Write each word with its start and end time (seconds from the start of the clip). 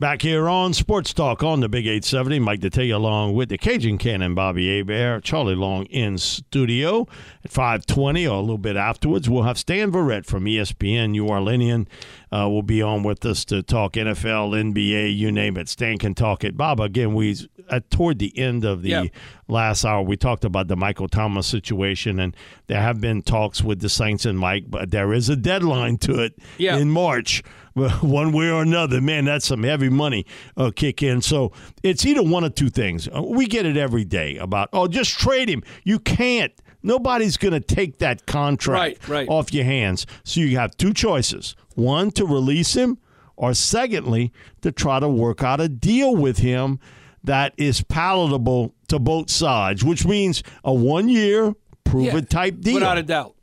Back 0.00 0.22
here 0.22 0.48
on 0.48 0.72
Sports 0.72 1.12
Talk 1.12 1.42
on 1.42 1.60
the 1.60 1.68
Big 1.68 1.86
870, 1.86 2.38
Mike 2.38 2.60
Detillier 2.60 2.94
along 2.94 3.34
with 3.34 3.50
the 3.50 3.58
Cajun 3.58 3.98
Cannon, 3.98 4.34
Bobby 4.34 4.78
Hebert, 4.78 5.22
Charlie 5.22 5.54
Long 5.54 5.84
in 5.84 6.16
studio 6.16 7.06
at 7.44 7.50
520 7.50 8.26
or 8.26 8.36
a 8.38 8.40
little 8.40 8.56
bit 8.56 8.76
afterwards. 8.76 9.28
We'll 9.28 9.42
have 9.42 9.58
Stan 9.58 9.92
Verrett 9.92 10.24
from 10.24 10.46
ESPN, 10.46 11.10
New 11.10 11.26
Orleanian, 11.26 11.86
uh, 12.32 12.48
will 12.48 12.62
be 12.62 12.80
on 12.80 13.02
with 13.02 13.26
us 13.26 13.44
to 13.44 13.62
talk 13.62 13.92
NFL, 13.92 14.52
NBA, 14.72 15.14
you 15.14 15.30
name 15.30 15.58
it. 15.58 15.68
Stan 15.68 15.98
can 15.98 16.14
talk 16.14 16.44
it. 16.44 16.56
Bob, 16.56 16.80
again, 16.80 17.12
we 17.12 17.36
at 17.68 17.90
toward 17.90 18.18
the 18.20 18.36
end 18.38 18.64
of 18.64 18.80
the 18.80 18.88
Yeah. 18.88 19.04
last 19.48 19.84
hour, 19.84 20.00
we 20.02 20.16
talked 20.16 20.46
about 20.46 20.68
the 20.68 20.76
Michael 20.76 21.08
Thomas 21.08 21.46
situation, 21.46 22.18
and 22.18 22.34
there 22.68 22.80
have 22.80 23.02
been 23.02 23.20
talks 23.20 23.62
with 23.62 23.80
the 23.80 23.90
Saints 23.90 24.24
and 24.24 24.38
Mike, 24.38 24.64
but 24.66 24.92
there 24.92 25.12
is 25.12 25.28
a 25.28 25.36
deadline 25.36 25.98
to 25.98 26.20
it 26.20 26.38
Yeah. 26.56 26.78
in 26.78 26.90
March, 26.90 27.42
one 28.00 28.32
way 28.32 28.50
or 28.50 28.62
another. 28.62 29.00
Man, 29.00 29.24
that's 29.26 29.46
some 29.46 29.62
heavy 29.62 29.88
money 29.88 30.26
uh, 30.56 30.70
kick 30.74 31.02
in. 31.02 31.22
So 31.22 31.52
it's 31.82 32.04
either 32.04 32.22
one 32.22 32.44
of 32.44 32.54
two 32.54 32.70
things. 32.70 33.08
Uh, 33.08 33.22
We 33.22 33.46
get 33.46 33.66
it 33.66 33.76
every 33.76 34.04
day 34.04 34.36
about, 34.38 34.68
oh, 34.72 34.88
just 34.88 35.18
trade 35.18 35.48
him. 35.48 35.62
You 35.84 35.98
can't. 35.98 36.52
Nobody's 36.82 37.36
going 37.36 37.52
to 37.52 37.60
take 37.60 37.98
that 37.98 38.26
contract 38.26 39.06
Right, 39.08 39.08
right. 39.08 39.28
off 39.28 39.52
your 39.52 39.64
hands. 39.64 40.06
So 40.24 40.40
you 40.40 40.56
have 40.58 40.76
two 40.76 40.92
choices 40.94 41.54
one, 41.74 42.10
to 42.12 42.26
release 42.26 42.74
him, 42.74 42.98
or 43.36 43.54
secondly, 43.54 44.32
to 44.62 44.72
try 44.72 44.98
to 45.00 45.08
work 45.08 45.42
out 45.42 45.60
a 45.60 45.68
deal 45.68 46.16
with 46.16 46.38
him 46.38 46.78
that 47.22 47.52
is 47.58 47.82
palatable 47.82 48.74
to 48.88 48.98
both 48.98 49.30
sides, 49.30 49.84
which 49.84 50.04
means 50.06 50.42
a 50.64 50.72
one 50.74 51.08
year 51.08 51.54
prove 51.84 52.06
Yeah, 52.06 52.16
it 52.16 52.30
type 52.30 52.60
deal. 52.60 52.74
Without 52.74 52.98
a 52.98 53.02
doubt. 53.02 53.34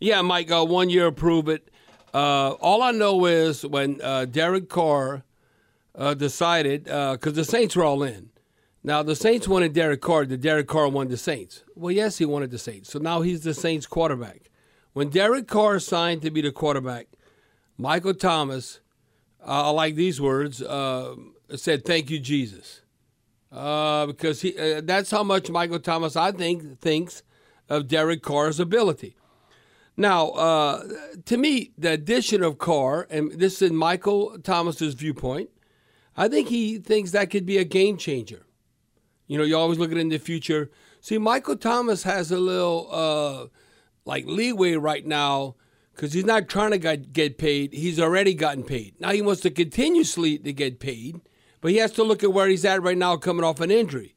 Yeah, 0.00 0.22
Mike, 0.22 0.50
uh, 0.50 0.64
one 0.64 0.90
year 0.90 1.10
prove 1.12 1.48
it. 1.48 1.70
Uh, 2.16 2.52
all 2.62 2.82
I 2.82 2.92
know 2.92 3.26
is 3.26 3.66
when 3.66 4.00
uh, 4.00 4.24
Derek 4.24 4.70
Carr 4.70 5.22
uh, 5.94 6.14
decided, 6.14 6.84
because 6.84 7.34
the 7.34 7.44
Saints 7.44 7.76
were 7.76 7.84
all 7.84 8.02
in. 8.02 8.30
Now, 8.82 9.02
the 9.02 9.14
Saints 9.14 9.46
wanted 9.46 9.74
Derek 9.74 10.00
Carr. 10.00 10.24
The 10.24 10.38
Derek 10.38 10.66
Carr 10.66 10.88
wanted 10.88 11.10
the 11.10 11.18
Saints. 11.18 11.62
Well, 11.74 11.92
yes, 11.92 12.16
he 12.16 12.24
wanted 12.24 12.50
the 12.50 12.58
Saints. 12.58 12.90
So 12.90 12.98
now 12.98 13.20
he's 13.20 13.42
the 13.42 13.52
Saints 13.52 13.84
quarterback. 13.84 14.50
When 14.94 15.10
Derek 15.10 15.46
Carr 15.46 15.78
signed 15.78 16.22
to 16.22 16.30
be 16.30 16.40
the 16.40 16.52
quarterback, 16.52 17.08
Michael 17.76 18.14
Thomas, 18.14 18.80
uh, 19.46 19.66
I 19.66 19.68
like 19.68 19.94
these 19.94 20.18
words, 20.18 20.62
uh, 20.62 21.16
said, 21.54 21.84
Thank 21.84 22.08
you, 22.08 22.18
Jesus. 22.18 22.80
Uh, 23.52 24.06
because 24.06 24.40
he, 24.40 24.56
uh, 24.56 24.80
that's 24.82 25.10
how 25.10 25.22
much 25.22 25.50
Michael 25.50 25.80
Thomas, 25.80 26.16
I 26.16 26.32
think, 26.32 26.80
thinks 26.80 27.22
of 27.68 27.88
Derek 27.88 28.22
Carr's 28.22 28.58
ability. 28.58 29.15
Now, 29.96 30.28
uh, 30.30 30.84
to 31.24 31.36
me, 31.36 31.72
the 31.78 31.92
addition 31.92 32.42
of 32.42 32.58
Carr, 32.58 33.06
and 33.08 33.32
this 33.32 33.62
is 33.62 33.72
Michael 33.72 34.38
Thomas's 34.38 34.94
viewpoint, 34.94 35.48
I 36.16 36.28
think 36.28 36.48
he 36.48 36.78
thinks 36.78 37.12
that 37.12 37.30
could 37.30 37.46
be 37.46 37.58
a 37.58 37.64
game 37.64 37.96
changer. 37.96 38.46
You 39.26 39.38
know, 39.38 39.44
you're 39.44 39.58
always 39.58 39.78
look 39.78 39.90
at 39.90 39.96
it 39.96 40.00
in 40.00 40.08
the 40.08 40.18
future. 40.18 40.70
See, 41.00 41.18
Michael 41.18 41.56
Thomas 41.56 42.02
has 42.02 42.30
a 42.30 42.38
little 42.38 42.88
uh, 42.90 43.46
like 44.04 44.26
leeway 44.26 44.74
right 44.74 45.04
now 45.04 45.56
because 45.94 46.12
he's 46.12 46.24
not 46.24 46.48
trying 46.48 46.72
to 46.72 46.78
get, 46.78 47.12
get 47.12 47.38
paid. 47.38 47.72
He's 47.72 47.98
already 47.98 48.34
gotten 48.34 48.64
paid. 48.64 49.00
Now 49.00 49.12
he 49.12 49.22
wants 49.22 49.40
to 49.42 49.50
continuously 49.50 50.38
to 50.38 50.52
get 50.52 50.78
paid, 50.78 51.20
but 51.60 51.70
he 51.70 51.78
has 51.78 51.92
to 51.92 52.02
look 52.02 52.22
at 52.22 52.32
where 52.32 52.48
he's 52.48 52.64
at 52.64 52.82
right 52.82 52.98
now, 52.98 53.16
coming 53.16 53.44
off 53.44 53.60
an 53.60 53.70
injury. 53.70 54.14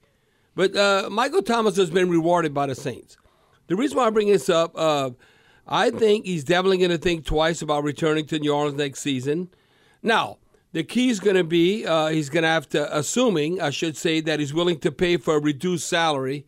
But 0.56 0.76
uh, 0.76 1.10
Michael 1.10 1.42
Thomas 1.42 1.78
has 1.78 1.90
been 1.90 2.10
rewarded 2.10 2.54
by 2.54 2.68
the 2.68 2.76
Saints. 2.76 3.18
The 3.68 3.76
reason 3.76 3.98
why 3.98 4.08
I 4.08 4.10
bring 4.10 4.28
this 4.28 4.50
up, 4.50 4.74
uh, 4.76 5.12
I 5.72 5.92
think 5.92 6.26
he's 6.26 6.44
definitely 6.44 6.80
going 6.80 6.90
to 6.90 6.98
think 6.98 7.26
twice 7.26 7.62
about 7.62 7.84
returning 7.84 8.26
to 8.28 8.40
New 8.40 8.52
Orleans 8.52 8.78
next 8.78 9.02
season. 9.02 9.50
Now, 10.02 10.40
the 10.72 10.84
key 10.84 11.10
is 11.10 11.20
going 11.20 11.36
to 11.36 11.44
be 11.44 11.86
uh, 11.86 12.08
he's 12.08 12.30
going 12.30 12.42
to 12.42 12.50
have 12.50 12.68
to, 12.70 12.98
assuming, 12.98 13.62
I 13.62 13.70
should 13.70 13.96
say, 13.96 14.20
that 14.22 14.40
he's 14.40 14.54
willing 14.54 14.80
to 14.80 14.92
pay 14.92 15.18
for 15.18 15.36
a 15.36 15.40
reduced 15.40 15.88
salary 15.88 16.46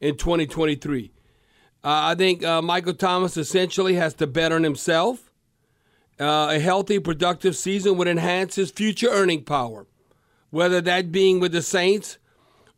in 0.00 0.16
2023. 0.16 1.10
Uh, 1.82 2.12
I 2.12 2.14
think 2.14 2.44
uh, 2.44 2.60
Michael 2.60 2.92
Thomas 2.92 3.38
essentially 3.38 3.94
has 3.94 4.12
to 4.14 4.26
bet 4.26 4.52
on 4.52 4.64
himself. 4.64 5.32
Uh, 6.20 6.48
a 6.50 6.58
healthy, 6.58 6.98
productive 6.98 7.56
season 7.56 7.96
would 7.96 8.08
enhance 8.08 8.56
his 8.56 8.70
future 8.70 9.08
earning 9.08 9.44
power, 9.44 9.86
whether 10.50 10.80
that 10.80 11.12
being 11.12 11.40
with 11.40 11.52
the 11.52 11.62
Saints 11.62 12.18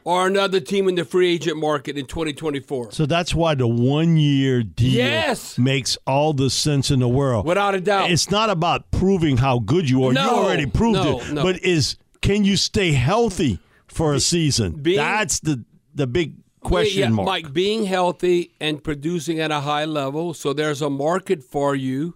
or 0.04 0.26
another 0.26 0.60
team 0.60 0.88
in 0.88 0.94
the 0.94 1.04
free 1.04 1.32
agent 1.32 1.56
market 1.58 1.96
in 1.98 2.06
2024. 2.06 2.92
So 2.92 3.06
that's 3.06 3.34
why 3.34 3.54
the 3.54 3.66
one 3.68 4.16
year 4.16 4.62
deal 4.62 4.92
Yes. 4.94 5.58
makes 5.58 5.98
all 6.06 6.32
the 6.32 6.50
sense 6.50 6.90
in 6.90 7.00
the 7.00 7.08
world. 7.08 7.46
Without 7.46 7.74
a 7.74 7.80
doubt. 7.80 8.10
It's 8.10 8.30
not 8.30 8.50
about 8.50 8.90
proving 8.90 9.36
how 9.36 9.58
good 9.58 9.88
you 9.90 10.04
are. 10.04 10.12
No, 10.12 10.22
you 10.22 10.30
already 10.30 10.66
proved 10.66 10.94
no, 11.04 11.20
it. 11.20 11.32
no. 11.32 11.42
But 11.42 11.62
is 11.62 11.96
can 12.22 12.44
you 12.44 12.56
stay 12.56 12.92
healthy 12.92 13.58
for 13.86 14.14
a 14.14 14.20
season? 14.20 14.72
being- 14.72 14.98
that's 14.98 15.40
the 15.40 15.64
the 15.94 16.06
big 16.06 16.34
question 16.62 17.00
yeah, 17.00 17.08
mark. 17.08 17.26
Mike, 17.26 17.52
being 17.52 17.84
healthy 17.86 18.52
and 18.60 18.82
producing 18.82 19.40
at 19.40 19.50
a 19.50 19.60
high 19.60 19.84
level, 19.86 20.32
so 20.34 20.52
there's 20.52 20.80
a 20.82 20.90
market 20.90 21.42
for 21.42 21.74
you 21.74 22.14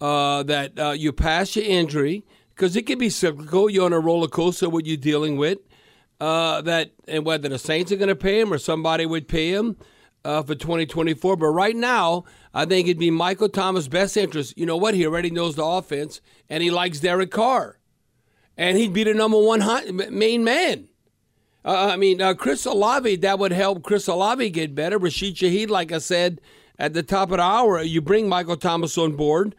uh, 0.00 0.42
that 0.42 0.78
uh, 0.78 0.90
you 0.90 1.12
pass 1.12 1.56
your 1.56 1.64
injury 1.64 2.24
because 2.54 2.76
it 2.76 2.82
can 2.82 2.98
be 2.98 3.08
cyclical. 3.08 3.70
You're 3.70 3.86
on 3.86 3.92
a 3.92 4.00
roller 4.00 4.28
coaster. 4.28 4.68
What 4.68 4.84
you're 4.86 4.96
dealing 4.96 5.36
with, 5.36 5.58
uh, 6.24 6.62
that 6.62 6.92
and 7.06 7.26
whether 7.26 7.50
the 7.50 7.58
Saints 7.58 7.92
are 7.92 7.96
going 7.96 8.08
to 8.08 8.16
pay 8.16 8.40
him 8.40 8.50
or 8.50 8.56
somebody 8.56 9.04
would 9.04 9.28
pay 9.28 9.50
him 9.50 9.76
uh, 10.24 10.42
for 10.42 10.54
2024. 10.54 11.36
But 11.36 11.48
right 11.48 11.76
now, 11.76 12.24
I 12.54 12.64
think 12.64 12.88
it'd 12.88 12.98
be 12.98 13.10
Michael 13.10 13.50
Thomas' 13.50 13.88
best 13.88 14.16
interest. 14.16 14.56
You 14.56 14.64
know 14.64 14.78
what? 14.78 14.94
He 14.94 15.06
already 15.06 15.28
knows 15.28 15.56
the 15.56 15.64
offense 15.64 16.22
and 16.48 16.62
he 16.62 16.70
likes 16.70 17.00
Derek 17.00 17.30
Carr, 17.30 17.78
and 18.56 18.78
he'd 18.78 18.94
be 18.94 19.04
the 19.04 19.12
number 19.12 19.38
one 19.38 19.62
main 20.10 20.44
man. 20.44 20.88
Uh, 21.62 21.90
I 21.92 21.96
mean, 21.96 22.22
uh, 22.22 22.32
Chris 22.32 22.64
Olave, 22.64 23.16
that 23.16 23.38
would 23.38 23.52
help 23.52 23.82
Chris 23.82 24.08
Olave 24.08 24.48
get 24.50 24.74
better. 24.74 24.96
Rashid 24.96 25.34
Shaheed, 25.34 25.68
like 25.68 25.92
I 25.92 25.98
said 25.98 26.40
at 26.78 26.94
the 26.94 27.02
top 27.02 27.32
of 27.32 27.36
the 27.36 27.42
hour, 27.42 27.82
you 27.82 28.00
bring 28.00 28.30
Michael 28.30 28.56
Thomas 28.56 28.96
on 28.96 29.14
board. 29.14 29.54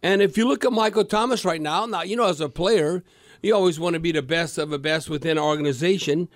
And 0.00 0.22
if 0.22 0.38
you 0.38 0.46
look 0.46 0.64
at 0.64 0.72
Michael 0.72 1.04
Thomas 1.04 1.44
right 1.44 1.60
now, 1.60 1.86
now, 1.86 2.02
you 2.02 2.14
know, 2.14 2.28
as 2.28 2.40
a 2.40 2.48
player, 2.48 3.02
you 3.44 3.54
always 3.54 3.78
want 3.78 3.94
to 3.94 4.00
be 4.00 4.12
the 4.12 4.22
best 4.22 4.58
of 4.58 4.70
the 4.70 4.78
best 4.78 5.10
within 5.10 5.38
an 5.38 5.44
organization. 5.44 6.28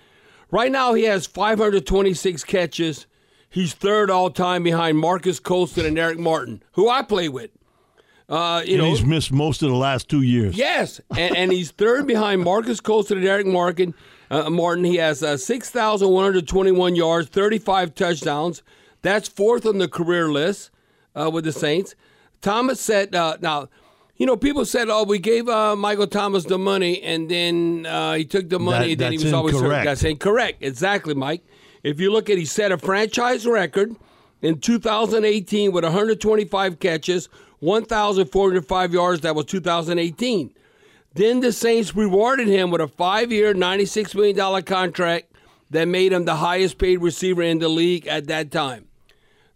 Right 0.51 0.71
now, 0.71 0.93
he 0.93 1.03
has 1.03 1.25
526 1.27 2.43
catches. 2.43 3.05
He's 3.49 3.73
third 3.73 4.09
all 4.09 4.29
time 4.29 4.63
behind 4.63 4.97
Marques 4.97 5.39
Colston 5.39 5.85
and 5.85 5.97
Eric 5.97 6.19
Martin, 6.19 6.63
who 6.73 6.89
I 6.89 7.01
play 7.01 7.29
with. 7.29 7.51
Uh, 8.27 8.61
you 8.63 8.75
and 8.75 8.83
know, 8.83 8.89
he's 8.89 9.03
missed 9.03 9.31
most 9.31 9.63
of 9.63 9.69
the 9.69 9.75
last 9.75 10.07
two 10.07 10.21
years. 10.21 10.55
Yes, 10.55 11.01
and, 11.17 11.35
and 11.35 11.51
he's 11.51 11.71
third 11.71 12.05
behind 12.05 12.43
Marques 12.43 12.79
Colston 12.79 13.17
and 13.17 13.27
Eric 13.27 13.47
Martin. 13.47 13.95
Uh, 14.29 14.51
Martin, 14.51 14.83
he 14.83 14.97
has 14.97 15.23
uh, 15.23 15.35
6,121 15.35 16.95
yards, 16.95 17.27
35 17.29 17.95
touchdowns. 17.95 18.61
That's 19.01 19.27
fourth 19.27 19.65
on 19.65 19.79
the 19.79 19.87
career 19.87 20.29
list 20.29 20.69
uh, 21.15 21.31
with 21.33 21.45
the 21.45 21.51
Saints. 21.51 21.95
Thomas 22.41 22.79
said, 22.79 23.15
uh, 23.15 23.37
now, 23.41 23.67
you 24.19 24.25
know, 24.27 24.37
people 24.37 24.65
said, 24.65 24.89
oh, 24.89 25.03
we 25.05 25.17
gave 25.17 25.49
uh, 25.49 25.75
Michael 25.75 26.05
Thomas 26.05 26.43
the 26.45 26.59
money, 26.59 27.01
and 27.01 27.27
then 27.31 27.87
uh, 27.87 28.13
he 28.13 28.25
took 28.25 28.49
the 28.49 28.59
money, 28.59 28.93
That- 28.93 29.05
and 29.05 29.13
then 29.13 29.19
he 29.19 29.23
was 29.25 29.33
always 29.33 29.55
hurt. 29.55 29.63
incorrect. 29.63 29.85
That's 29.85 30.03
incorrect. 30.03 30.57
Exactly, 30.61 31.13
Mike. 31.15 31.41
If 31.83 31.99
you 31.99 32.11
look 32.11 32.29
at, 32.29 32.37
he 32.37 32.45
set 32.45 32.71
a 32.71 32.77
franchise 32.77 33.47
record 33.47 33.95
in 34.41 34.59
2018 34.59 35.71
with 35.71 35.83
125 35.85 36.79
catches, 36.79 37.29
1,405 37.59 38.93
yards. 38.93 39.21
That 39.21 39.35
was 39.35 39.45
2018. 39.45 40.53
Then 41.13 41.39
the 41.39 41.51
Saints 41.51 41.95
rewarded 41.95 42.47
him 42.47 42.69
with 42.71 42.81
a 42.81 42.87
five 42.87 43.31
year, 43.31 43.53
$96 43.53 44.13
million 44.15 44.63
contract 44.63 45.31
that 45.71 45.87
made 45.87 46.11
him 46.13 46.25
the 46.25 46.35
highest 46.35 46.77
paid 46.77 46.97
receiver 46.97 47.41
in 47.41 47.59
the 47.59 47.69
league 47.69 48.07
at 48.07 48.27
that 48.27 48.51
time. 48.51 48.85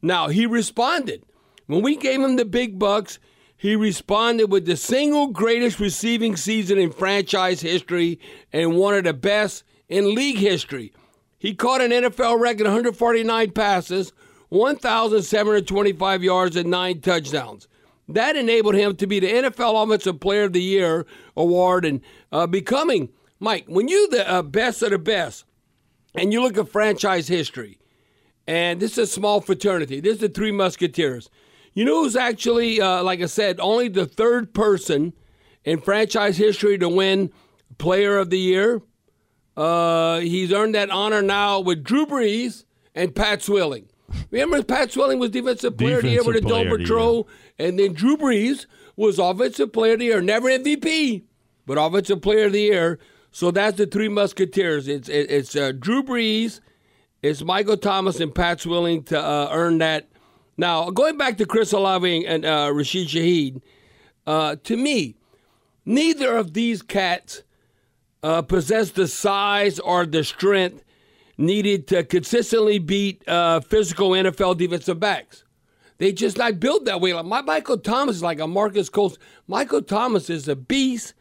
Now, 0.01 0.27
he 0.29 0.45
responded. 0.45 1.23
When 1.67 1.81
we 1.81 1.95
gave 1.95 2.19
him 2.21 2.35
the 2.35 2.45
big 2.45 2.77
bucks, 2.77 3.19
he 3.63 3.77
responded 3.77 4.51
with 4.51 4.65
the 4.65 4.75
single 4.75 5.27
greatest 5.27 5.79
receiving 5.79 6.35
season 6.35 6.77
in 6.77 6.91
franchise 6.91 7.61
history 7.61 8.19
and 8.51 8.75
one 8.75 8.93
of 8.93 9.05
the 9.05 9.13
best 9.13 9.63
in 9.87 10.13
league 10.13 10.35
history. 10.35 10.91
He 11.39 11.55
caught 11.55 11.79
an 11.79 11.91
NFL 11.91 12.41
record 12.41 12.65
149 12.65 13.51
passes, 13.51 14.11
1,725 14.49 16.23
yards, 16.23 16.57
and 16.57 16.69
nine 16.69 16.99
touchdowns. 16.99 17.69
That 18.09 18.35
enabled 18.35 18.75
him 18.75 18.97
to 18.97 19.07
be 19.07 19.21
the 19.21 19.31
NFL 19.31 19.81
Offensive 19.81 20.19
Player 20.19 20.43
of 20.43 20.51
the 20.51 20.61
Year 20.61 21.05
award 21.37 21.85
and 21.85 22.01
uh, 22.33 22.47
becoming, 22.47 23.13
Mike, 23.39 23.63
when 23.67 23.87
you're 23.87 24.09
the 24.09 24.29
uh, 24.29 24.41
best 24.41 24.83
of 24.83 24.89
the 24.89 24.99
best 24.99 25.45
and 26.13 26.33
you 26.33 26.41
look 26.41 26.57
at 26.57 26.67
franchise 26.67 27.29
history, 27.29 27.79
and 28.45 28.81
this 28.81 28.97
is 28.97 28.97
a 28.97 29.07
small 29.07 29.39
fraternity, 29.39 30.01
this 30.01 30.15
is 30.15 30.19
the 30.19 30.27
Three 30.27 30.51
Musketeers. 30.51 31.29
You 31.73 31.85
know 31.85 32.03
who's 32.03 32.15
actually, 32.15 32.79
uh, 32.79 33.03
like 33.03 33.21
I 33.21 33.25
said, 33.25 33.59
only 33.59 33.87
the 33.87 34.05
third 34.05 34.53
person 34.53 35.13
in 35.63 35.81
franchise 35.81 36.37
history 36.37 36.77
to 36.77 36.89
win 36.89 37.31
Player 37.77 38.17
of 38.17 38.29
the 38.29 38.39
Year? 38.39 38.81
Uh, 39.55 40.19
he's 40.19 40.51
earned 40.51 40.75
that 40.75 40.89
honor 40.89 41.21
now 41.21 41.59
with 41.59 41.83
Drew 41.83 42.05
Brees 42.05 42.65
and 42.95 43.15
Pat 43.15 43.41
Swilling. 43.41 43.87
Remember, 44.31 44.61
Pat 44.63 44.91
Swilling 44.91 45.19
was 45.19 45.31
Defensive 45.31 45.77
Player 45.77 45.97
of 45.97 46.03
the 46.03 46.09
Year 46.09 46.23
with 46.23 46.35
the 46.35 46.41
Defensive 46.41 46.69
Dome 46.69 46.77
Patrol, 46.77 47.27
and 47.57 47.79
then 47.79 47.93
Drew 47.93 48.17
Brees 48.17 48.65
was 48.95 49.19
Offensive 49.19 49.73
Player 49.73 49.93
of 49.93 49.99
the 49.99 50.05
Year, 50.05 50.21
never 50.21 50.49
MVP, 50.49 51.23
but 51.65 51.77
Offensive 51.79 52.21
Player 52.21 52.45
of 52.45 52.53
the 52.53 52.61
Year. 52.61 52.99
So 53.31 53.49
that's 53.49 53.77
the 53.77 53.87
Three 53.87 54.09
Musketeers. 54.09 54.87
It's 54.87 55.09
it's 55.09 55.55
uh, 55.55 55.71
Drew 55.71 56.03
Brees, 56.03 56.59
it's 57.23 57.43
Michael 57.43 57.77
Thomas, 57.77 58.19
and 58.19 58.33
Pat 58.33 58.61
Swilling 58.61 59.03
to 59.05 59.19
uh, 59.19 59.49
earn 59.51 59.79
that. 59.79 60.09
Now, 60.57 60.89
going 60.91 61.17
back 61.17 61.37
to 61.37 61.45
Chris 61.45 61.71
Olave 61.73 62.25
and 62.25 62.45
uh, 62.45 62.71
Rashid 62.73 63.07
Shaheed, 63.07 63.61
uh, 64.27 64.55
to 64.63 64.77
me, 64.77 65.15
neither 65.85 66.37
of 66.37 66.53
these 66.53 66.81
cats 66.81 67.43
uh, 68.21 68.41
possess 68.41 68.91
the 68.91 69.07
size 69.07 69.79
or 69.79 70.05
the 70.05 70.23
strength 70.23 70.83
needed 71.37 71.87
to 71.87 72.03
consistently 72.03 72.79
beat 72.79 73.27
uh, 73.27 73.59
physical 73.59 74.11
NFL 74.11 74.57
defensive 74.57 74.99
backs. 74.99 75.43
They 75.97 76.11
just 76.11 76.37
not 76.37 76.59
built 76.59 76.85
that 76.85 77.01
way. 77.01 77.13
Like 77.13 77.25
my 77.25 77.41
Michael 77.41 77.77
Thomas 77.77 78.17
is 78.17 78.23
like 78.23 78.39
a 78.39 78.47
Marcus 78.47 78.89
Colts. 78.89 79.17
Michael 79.47 79.81
Thomas 79.81 80.29
is 80.29 80.47
a 80.47 80.55
beast. 80.55 81.13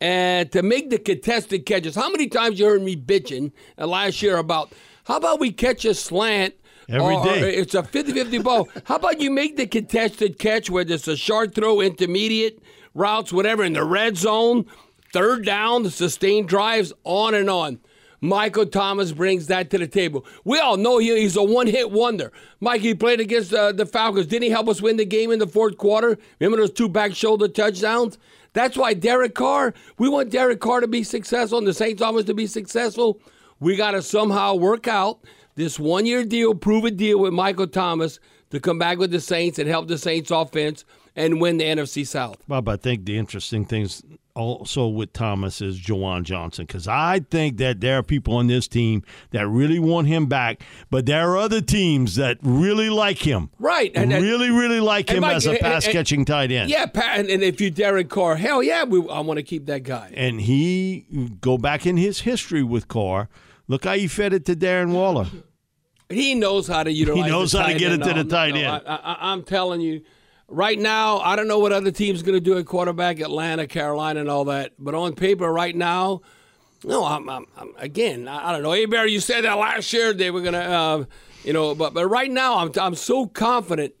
And 0.00 0.50
to 0.50 0.62
make 0.62 0.90
the 0.90 0.98
contested 0.98 1.64
catches, 1.64 1.94
how 1.94 2.10
many 2.10 2.26
times 2.26 2.58
you 2.58 2.66
heard 2.66 2.82
me 2.82 2.96
bitching 2.96 3.52
uh, 3.78 3.86
last 3.86 4.20
year 4.20 4.36
about 4.36 4.72
how 5.04 5.16
about 5.16 5.38
we 5.38 5.52
catch 5.52 5.84
a 5.84 5.94
slant 5.94 6.54
Every 6.88 7.14
or- 7.14 7.20
or 7.28 7.34
it's 7.46 7.74
a 7.74 7.82
50-50 7.82 8.42
ball. 8.42 8.68
How 8.84 8.96
about 8.96 9.20
you 9.20 9.30
make 9.30 9.56
the 9.56 9.66
contested 9.66 10.38
catch 10.38 10.68
whether 10.70 10.94
it's 10.94 11.08
a 11.08 11.16
short 11.16 11.54
throw, 11.54 11.80
intermediate 11.80 12.60
routes, 12.94 13.32
whatever, 13.32 13.64
in 13.64 13.72
the 13.74 13.84
red 13.84 14.16
zone, 14.16 14.66
third 15.12 15.44
down, 15.44 15.82
the 15.82 15.90
sustained 15.90 16.48
drives, 16.48 16.92
on 17.04 17.34
and 17.34 17.48
on. 17.48 17.78
Michael 18.24 18.66
Thomas 18.66 19.10
brings 19.10 19.48
that 19.48 19.68
to 19.70 19.78
the 19.78 19.88
table. 19.88 20.24
We 20.44 20.60
all 20.60 20.76
know 20.76 20.98
he, 20.98 21.08
he's 21.18 21.36
a 21.36 21.42
one-hit 21.42 21.90
wonder. 21.90 22.30
Mike, 22.60 22.80
he 22.82 22.94
played 22.94 23.18
against 23.18 23.52
uh, 23.52 23.72
the 23.72 23.84
Falcons. 23.84 24.26
Didn't 24.28 24.44
he 24.44 24.50
help 24.50 24.68
us 24.68 24.80
win 24.80 24.96
the 24.96 25.04
game 25.04 25.32
in 25.32 25.40
the 25.40 25.46
fourth 25.46 25.76
quarter? 25.76 26.16
Remember 26.38 26.58
those 26.58 26.72
two 26.72 26.88
back 26.88 27.14
shoulder 27.16 27.48
touchdowns? 27.48 28.18
That's 28.52 28.76
why 28.76 28.94
Derek 28.94 29.34
Carr, 29.34 29.74
we 29.98 30.08
want 30.08 30.30
Derek 30.30 30.60
Carr 30.60 30.80
to 30.82 30.86
be 30.86 31.02
successful 31.02 31.58
and 31.58 31.66
the 31.66 31.74
Saints 31.74 32.00
offense 32.00 32.26
to 32.26 32.34
be 32.34 32.46
successful. 32.46 33.18
We 33.58 33.74
got 33.74 33.92
to 33.92 34.02
somehow 34.02 34.54
work 34.54 34.86
out 34.86 35.18
this 35.54 35.78
one 35.78 36.06
year 36.06 36.24
deal, 36.24 36.54
prove 36.54 36.84
a 36.84 36.90
deal 36.90 37.18
with 37.18 37.32
Michael 37.32 37.66
Thomas 37.66 38.18
to 38.50 38.60
come 38.60 38.78
back 38.78 38.98
with 38.98 39.10
the 39.10 39.20
Saints 39.20 39.58
and 39.58 39.68
help 39.68 39.88
the 39.88 39.98
Saints 39.98 40.30
offense 40.30 40.84
and 41.16 41.40
win 41.40 41.58
the 41.58 41.64
NFC 41.64 42.06
South. 42.06 42.36
Bob, 42.48 42.68
I 42.68 42.76
think 42.76 43.04
the 43.04 43.18
interesting 43.18 43.64
things 43.66 44.02
also 44.34 44.88
with 44.88 45.12
Thomas 45.12 45.60
is 45.60 45.78
Juwan 45.78 46.22
Johnson 46.22 46.64
because 46.64 46.88
I 46.88 47.20
think 47.30 47.58
that 47.58 47.82
there 47.82 47.98
are 47.98 48.02
people 48.02 48.36
on 48.36 48.46
this 48.46 48.66
team 48.66 49.02
that 49.30 49.46
really 49.46 49.78
want 49.78 50.06
him 50.06 50.24
back, 50.24 50.62
but 50.90 51.04
there 51.04 51.28
are 51.30 51.36
other 51.36 51.60
teams 51.60 52.16
that 52.16 52.38
really 52.42 52.88
like 52.88 53.18
him. 53.18 53.50
Right. 53.58 53.92
And, 53.94 54.10
and- 54.10 54.22
really, 54.22 54.50
really 54.50 54.80
like 54.80 55.10
him 55.10 55.20
Mike, 55.20 55.36
as 55.36 55.46
a 55.46 55.50
and- 55.50 55.58
and- 55.58 55.66
pass 55.66 55.86
catching 55.86 56.24
tight 56.24 56.50
end. 56.50 56.70
yeah, 56.70 56.86
Pat, 56.86 57.20
and, 57.20 57.28
and 57.28 57.42
if 57.42 57.60
you 57.60 57.70
Derek 57.70 58.08
Carr, 58.08 58.36
hell 58.36 58.62
yeah, 58.62 58.84
we, 58.84 59.06
I 59.10 59.20
want 59.20 59.36
to 59.36 59.42
keep 59.42 59.66
that 59.66 59.82
guy. 59.82 60.10
And 60.14 60.40
he 60.40 61.04
go 61.42 61.58
back 61.58 61.84
in 61.86 61.98
his 61.98 62.20
history 62.20 62.62
with 62.62 62.88
Carr. 62.88 63.28
Look 63.68 63.84
how 63.84 63.92
you 63.92 64.08
fed 64.08 64.32
it 64.32 64.44
to 64.46 64.56
Darren 64.56 64.92
Waller. 64.92 65.26
He 66.08 66.34
knows 66.34 66.68
how 66.68 66.82
to 66.82 66.92
utilize. 66.92 67.24
He 67.24 67.30
knows 67.30 67.52
how 67.52 67.66
to 67.66 67.74
get 67.74 67.92
end. 67.92 68.02
it 68.02 68.06
to 68.06 68.14
the 68.14 68.24
No, 68.24 68.30
tight 68.30 68.54
no, 68.54 68.60
end. 68.60 68.82
I, 68.86 68.94
I, 68.96 69.32
I'm 69.32 69.42
telling 69.44 69.80
you, 69.80 70.02
right 70.48 70.78
now, 70.78 71.18
I 71.20 71.36
don't 71.36 71.48
know 71.48 71.58
what 71.58 71.72
other 71.72 71.90
teams 71.90 72.20
are 72.22 72.24
going 72.24 72.36
to 72.38 72.44
do 72.44 72.58
at 72.58 72.66
quarterback, 72.66 73.20
Atlanta, 73.20 73.66
Carolina, 73.66 74.20
and 74.20 74.28
all 74.28 74.44
that. 74.46 74.72
But 74.78 74.94
on 74.94 75.14
paper, 75.14 75.50
right 75.50 75.74
now, 75.74 76.20
no, 76.84 77.04
I'm, 77.04 77.28
I'm, 77.28 77.46
I'm 77.56 77.72
again, 77.78 78.28
I, 78.28 78.48
I 78.48 78.52
don't 78.52 78.62
know. 78.62 78.72
Hey, 78.72 78.86
Barry, 78.86 79.12
you 79.12 79.20
said 79.20 79.44
that 79.44 79.54
last 79.54 79.92
year 79.92 80.12
they 80.12 80.30
were 80.30 80.42
going 80.42 80.54
to, 80.54 80.64
uh, 80.64 81.04
you 81.44 81.52
know, 81.52 81.74
but 81.74 81.94
but 81.94 82.06
right 82.08 82.30
now, 82.30 82.58
I'm 82.58 82.72
I'm 82.78 82.94
so 82.94 83.26
confident, 83.26 83.94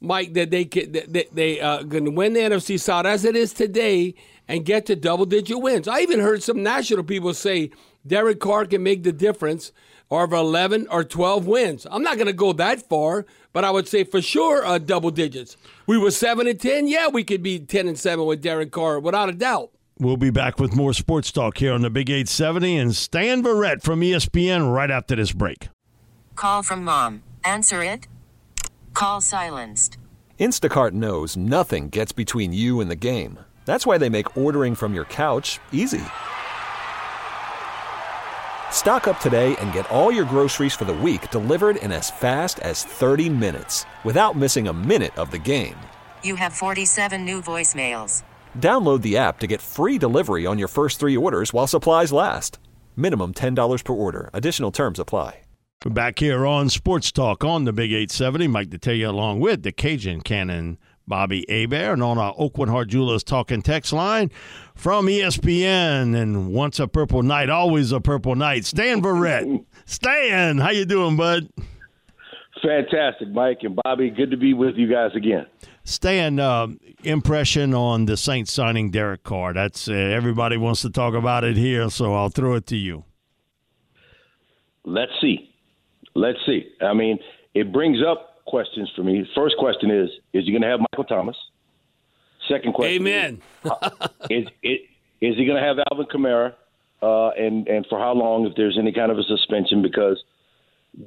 Mike, 0.00 0.34
that 0.34 0.50
they 0.50 0.66
can, 0.66 0.92
that 0.92 1.12
that 1.14 1.34
they 1.34 1.60
uh, 1.60 1.82
going 1.82 2.04
to 2.04 2.10
win 2.10 2.34
the 2.34 2.40
NFC 2.40 2.78
South 2.78 3.06
as 3.06 3.24
it 3.24 3.34
is 3.34 3.52
today 3.52 4.14
and 4.46 4.64
get 4.64 4.86
to 4.86 4.94
double 4.96 5.24
digit 5.26 5.60
wins. 5.60 5.88
I 5.88 6.00
even 6.00 6.20
heard 6.20 6.42
some 6.42 6.62
national 6.62 7.04
people 7.04 7.34
say 7.34 7.70
Derek 8.06 8.40
Carr 8.40 8.66
can 8.66 8.82
make 8.82 9.02
the 9.02 9.12
difference 9.12 9.72
or 10.08 10.24
of 10.24 10.32
11 10.32 10.86
or 10.90 11.04
12 11.04 11.46
wins. 11.46 11.86
I'm 11.90 12.02
not 12.02 12.16
going 12.16 12.26
to 12.26 12.32
go 12.32 12.52
that 12.54 12.88
far, 12.88 13.26
but 13.52 13.64
I 13.64 13.70
would 13.70 13.88
say 13.88 14.04
for 14.04 14.22
sure 14.22 14.64
uh, 14.64 14.78
double 14.78 15.10
digits. 15.10 15.56
We 15.86 15.98
were 15.98 16.10
7 16.10 16.46
and 16.46 16.60
10. 16.60 16.88
Yeah, 16.88 17.08
we 17.08 17.24
could 17.24 17.42
be 17.42 17.58
10 17.58 17.88
and 17.88 17.98
7 17.98 18.24
with 18.24 18.42
Derek 18.42 18.70
Carr 18.70 19.00
without 19.00 19.28
a 19.28 19.32
doubt. 19.32 19.70
We'll 19.98 20.18
be 20.18 20.30
back 20.30 20.60
with 20.60 20.76
more 20.76 20.92
sports 20.92 21.32
talk 21.32 21.58
here 21.58 21.72
on 21.72 21.80
the 21.80 21.90
Big 21.90 22.10
870 22.10 22.76
and 22.76 22.94
Stan 22.94 23.42
Verrett 23.42 23.82
from 23.82 24.00
ESPN 24.00 24.72
right 24.72 24.90
after 24.90 25.16
this 25.16 25.32
break. 25.32 25.68
Call 26.34 26.62
from 26.62 26.84
mom. 26.84 27.22
Answer 27.44 27.82
it. 27.82 28.06
Call 28.92 29.22
silenced. 29.22 29.96
Instacart 30.38 30.92
knows 30.92 31.34
nothing 31.34 31.88
gets 31.88 32.12
between 32.12 32.52
you 32.52 32.80
and 32.80 32.90
the 32.90 32.96
game. 32.96 33.38
That's 33.64 33.86
why 33.86 33.96
they 33.96 34.10
make 34.10 34.36
ordering 34.36 34.74
from 34.74 34.92
your 34.92 35.06
couch 35.06 35.60
easy. 35.72 36.04
Stock 38.70 39.08
up 39.08 39.18
today 39.18 39.56
and 39.56 39.72
get 39.72 39.90
all 39.90 40.12
your 40.12 40.24
groceries 40.24 40.74
for 40.74 40.84
the 40.84 40.94
week 40.94 41.30
delivered 41.30 41.76
in 41.76 41.90
as 41.90 42.10
fast 42.10 42.60
as 42.60 42.84
30 42.84 43.28
minutes 43.28 43.86
without 44.04 44.36
missing 44.36 44.68
a 44.68 44.72
minute 44.72 45.18
of 45.18 45.32
the 45.32 45.38
game. 45.38 45.74
You 46.22 46.36
have 46.36 46.52
47 46.52 47.24
new 47.24 47.42
voicemails. 47.42 48.22
Download 48.58 49.02
the 49.02 49.16
app 49.16 49.40
to 49.40 49.46
get 49.48 49.60
free 49.60 49.98
delivery 49.98 50.46
on 50.46 50.58
your 50.60 50.68
first 50.68 51.00
three 51.00 51.16
orders 51.16 51.52
while 51.52 51.66
supplies 51.66 52.12
last. 52.12 52.60
Minimum 52.94 53.34
$10 53.34 53.84
per 53.84 53.92
order. 53.92 54.30
Additional 54.32 54.70
terms 54.70 55.00
apply. 55.00 55.40
We're 55.84 55.92
back 55.92 56.18
here 56.18 56.46
on 56.46 56.70
Sports 56.70 57.12
Talk 57.12 57.44
on 57.44 57.64
the 57.64 57.72
Big 57.72 57.92
870. 57.92 58.48
Mike 58.48 58.70
Detillier 58.70 59.08
along 59.08 59.40
with 59.40 59.62
the 59.62 59.70
Cajun 59.72 60.22
Cannon, 60.22 60.78
Bobby 61.06 61.44
Hebert, 61.48 61.94
and 61.94 62.02
on 62.02 62.18
our 62.18 62.34
Oakwood 62.36 62.68
Heart 62.68 62.88
Jewelers 62.88 63.22
talking 63.22 63.62
text 63.62 63.92
line 63.92 64.30
from 64.74 65.06
ESPN. 65.06 66.20
And 66.20 66.52
once 66.52 66.80
a 66.80 66.88
purple 66.88 67.22
knight, 67.22 67.50
always 67.50 67.92
a 67.92 68.00
purple 68.00 68.34
knight. 68.34 68.64
Stan 68.64 69.02
Verrett. 69.02 69.64
Stan, 69.84 70.58
how 70.58 70.70
you 70.70 70.84
doing, 70.84 71.16
bud? 71.16 71.48
Fantastic, 72.62 73.28
Mike 73.28 73.58
and 73.62 73.78
Bobby. 73.84 74.10
Good 74.10 74.30
to 74.30 74.36
be 74.36 74.54
with 74.54 74.76
you 74.76 74.90
guys 74.90 75.10
again. 75.14 75.46
Stan, 75.84 76.40
uh, 76.40 76.68
impression 77.04 77.74
on 77.74 78.06
the 78.06 78.16
Saints 78.16 78.52
signing 78.52 78.90
Derek 78.90 79.22
Carr. 79.22 79.52
That's 79.52 79.88
uh, 79.88 79.92
everybody 79.92 80.56
wants 80.56 80.82
to 80.82 80.90
talk 80.90 81.14
about 81.14 81.44
it 81.44 81.56
here, 81.56 81.88
so 81.90 82.14
I'll 82.14 82.30
throw 82.30 82.54
it 82.54 82.66
to 82.66 82.76
you. 82.76 83.04
Let's 84.84 85.12
see. 85.20 85.52
Let's 86.14 86.38
see. 86.46 86.64
I 86.80 86.94
mean, 86.94 87.18
it 87.54 87.72
brings 87.72 87.98
up 88.06 88.35
questions 88.46 88.90
for 88.94 89.02
me. 89.02 89.28
First 89.34 89.56
question 89.58 89.90
is: 89.90 90.08
Is 90.32 90.44
he 90.44 90.50
going 90.50 90.62
to 90.62 90.68
have 90.68 90.80
Michael 90.80 91.04
Thomas? 91.04 91.36
Second 92.48 92.74
question. 92.74 92.94
Amen. 93.06 93.42
is, 94.30 94.46
is, 94.62 94.78
is 95.20 95.36
he 95.36 95.46
going 95.46 95.60
to 95.60 95.66
have 95.66 95.76
Alvin 95.90 96.06
Kamara, 96.06 96.54
uh, 97.02 97.30
and 97.30 97.66
and 97.68 97.86
for 97.88 97.98
how 97.98 98.12
long? 98.12 98.46
If 98.46 98.54
there's 98.56 98.78
any 98.78 98.92
kind 98.92 99.10
of 99.10 99.18
a 99.18 99.22
suspension, 99.24 99.82
because 99.82 100.22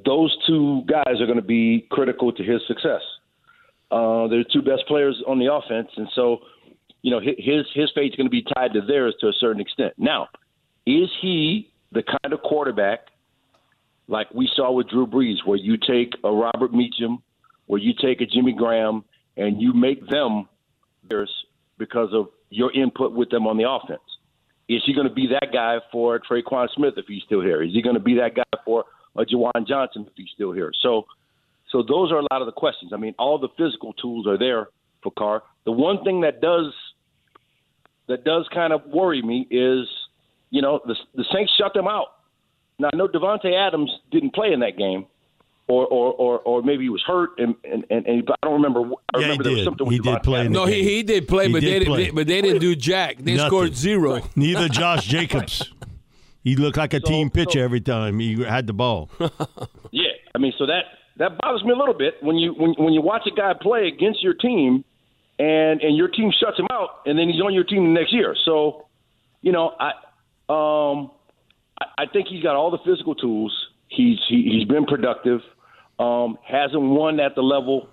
those 0.04 0.36
two 0.46 0.82
guys 0.86 1.20
are 1.20 1.26
going 1.26 1.36
to 1.36 1.42
be 1.42 1.86
critical 1.90 2.32
to 2.32 2.42
his 2.42 2.60
success. 2.66 3.02
Uh, 3.90 4.28
they're 4.28 4.44
the 4.44 4.50
two 4.52 4.62
best 4.62 4.86
players 4.86 5.20
on 5.26 5.38
the 5.38 5.52
offense, 5.52 5.88
and 5.96 6.08
so 6.14 6.38
you 7.02 7.10
know 7.10 7.20
his 7.20 7.66
his 7.74 7.90
fate's 7.94 8.14
going 8.16 8.26
to 8.26 8.30
be 8.30 8.44
tied 8.54 8.72
to 8.74 8.80
theirs 8.80 9.14
to 9.20 9.28
a 9.28 9.32
certain 9.40 9.60
extent. 9.60 9.94
Now, 9.98 10.28
is 10.86 11.08
he 11.20 11.70
the 11.92 12.02
kind 12.02 12.32
of 12.32 12.40
quarterback 12.42 13.00
like 14.10 14.28
we 14.34 14.50
saw 14.54 14.72
with 14.72 14.88
Drew 14.88 15.06
Brees, 15.06 15.36
where 15.44 15.56
you 15.56 15.76
take 15.76 16.12
a 16.24 16.30
Robert 16.30 16.74
Meacham, 16.74 17.22
where 17.70 17.80
you 17.80 17.92
take 18.02 18.20
a 18.20 18.26
Jimmy 18.26 18.52
Graham, 18.52 19.04
and 19.36 19.62
you 19.62 19.72
make 19.72 20.04
them 20.08 20.48
theirs 21.08 21.30
because 21.78 22.08
of 22.12 22.26
your 22.48 22.72
input 22.72 23.12
with 23.12 23.30
them 23.30 23.46
on 23.46 23.56
the 23.58 23.70
offense? 23.70 24.02
Is 24.68 24.82
he 24.84 24.92
going 24.92 25.06
to 25.06 25.14
be 25.14 25.28
that 25.28 25.52
guy 25.52 25.76
for 25.92 26.18
Tre'Quan 26.18 26.66
Smith 26.74 26.94
if 26.96 27.06
he's 27.06 27.22
still 27.22 27.40
here? 27.40 27.62
Is 27.62 27.72
he 27.72 27.80
going 27.80 27.94
to 27.94 28.00
be 28.00 28.16
that 28.16 28.34
guy 28.34 28.58
for 28.64 28.86
a 29.16 29.24
Juwan 29.24 29.68
Johnson 29.68 30.04
if 30.04 30.12
he's 30.16 30.30
still 30.34 30.50
here? 30.50 30.72
So, 30.82 31.06
so 31.70 31.84
those 31.86 32.10
are 32.10 32.18
a 32.18 32.26
lot 32.32 32.42
of 32.42 32.46
the 32.46 32.52
questions. 32.52 32.90
I 32.92 32.96
mean, 32.96 33.14
all 33.20 33.38
the 33.38 33.50
physical 33.56 33.92
tools 33.92 34.26
are 34.26 34.36
there 34.36 34.66
for 35.00 35.12
Carr. 35.16 35.44
The 35.64 35.70
one 35.70 36.02
thing 36.02 36.22
that 36.22 36.40
does 36.40 36.72
that 38.08 38.24
does 38.24 38.48
kind 38.52 38.72
of 38.72 38.84
worry 38.86 39.22
me 39.22 39.46
is, 39.48 39.86
you 40.50 40.60
know, 40.60 40.80
the 40.84 40.96
the 41.14 41.24
Saints 41.32 41.52
shut 41.56 41.72
them 41.72 41.86
out. 41.86 42.16
Now 42.80 42.90
I 42.92 42.96
know 42.96 43.06
Davante 43.06 43.54
Adams 43.54 43.92
didn't 44.10 44.34
play 44.34 44.52
in 44.52 44.58
that 44.60 44.76
game, 44.76 45.06
or 45.70 45.86
or 45.86 46.12
or, 46.14 46.38
or 46.40 46.62
maybe 46.62 46.82
he 46.84 46.90
was 46.90 47.02
hurt, 47.06 47.30
and 47.38 47.54
and, 47.64 47.84
and, 47.90 48.06
and 48.06 48.28
I 48.42 48.46
don't 48.46 48.54
remember. 48.54 48.80
I 48.80 48.84
Yeah, 48.84 48.92
he 49.18 49.22
remember 49.22 49.44
there 49.44 49.52
was 49.52 49.60
did. 49.60 49.64
something 49.64 49.90
He 49.90 49.98
did 49.98 50.22
play 50.22 50.40
in 50.40 50.46
Adams. 50.46 50.54
the 50.56 50.60
No, 50.60 50.66
he, 50.66 50.82
he 50.84 51.02
did 51.02 51.28
play, 51.28 51.46
He 51.46 51.52
but 51.52 51.60
did 51.60 51.82
they, 51.82 51.86
play. 51.86 52.04
they 52.04 52.10
but 52.10 52.26
they 52.26 52.40
didn't 52.42 52.60
do 52.60 52.74
jack. 52.76 53.16
They 53.18 53.34
Nothing. 53.34 53.46
scored 53.48 53.74
zero. 53.76 54.20
Neither 54.36 54.68
Josh 54.68 55.06
Jacobs. 55.06 55.72
He 56.42 56.56
looked 56.56 56.78
like 56.78 56.94
a 56.94 57.00
team 57.00 57.28
pitcher 57.28 57.62
every 57.62 57.82
time 57.82 58.18
he 58.18 58.42
had 58.42 58.66
the 58.66 58.72
ball. 58.72 59.10
Yeah, 59.92 60.08
I 60.34 60.38
mean, 60.38 60.54
so 60.58 60.64
that 60.66 60.84
that 61.18 61.36
bothers 61.38 61.62
me 61.64 61.72
a 61.72 61.76
little 61.76 61.92
bit 61.94 62.14
when 62.22 62.36
you 62.36 62.54
when 62.54 62.72
when 62.78 62.92
you 62.94 63.02
watch 63.02 63.22
a 63.26 63.34
guy 63.34 63.52
play 63.60 63.88
against 63.88 64.22
your 64.22 64.32
team, 64.34 64.84
and 65.38 65.82
and 65.82 65.96
your 65.96 66.08
team 66.08 66.30
shuts 66.40 66.58
him 66.58 66.66
out, 66.72 67.00
and 67.04 67.18
then 67.18 67.28
he's 67.28 67.42
on 67.42 67.52
your 67.52 67.64
team 67.64 67.92
the 67.92 68.00
next 68.00 68.12
year. 68.14 68.34
So, 68.46 68.86
you 69.42 69.52
know, 69.52 69.74
I 69.78 69.90
um 70.48 71.10
I, 71.78 72.04
I 72.04 72.06
think 72.12 72.28
he's 72.28 72.42
got 72.42 72.56
all 72.56 72.70
the 72.70 72.78
physical 72.86 73.14
tools. 73.14 73.52
He's 73.88 74.18
he, 74.28 74.44
he's 74.50 74.66
been 74.68 74.86
productive. 74.86 75.40
Um, 76.00 76.38
hasn't 76.42 76.80
won 76.80 77.20
at 77.20 77.34
the 77.34 77.42
level 77.42 77.88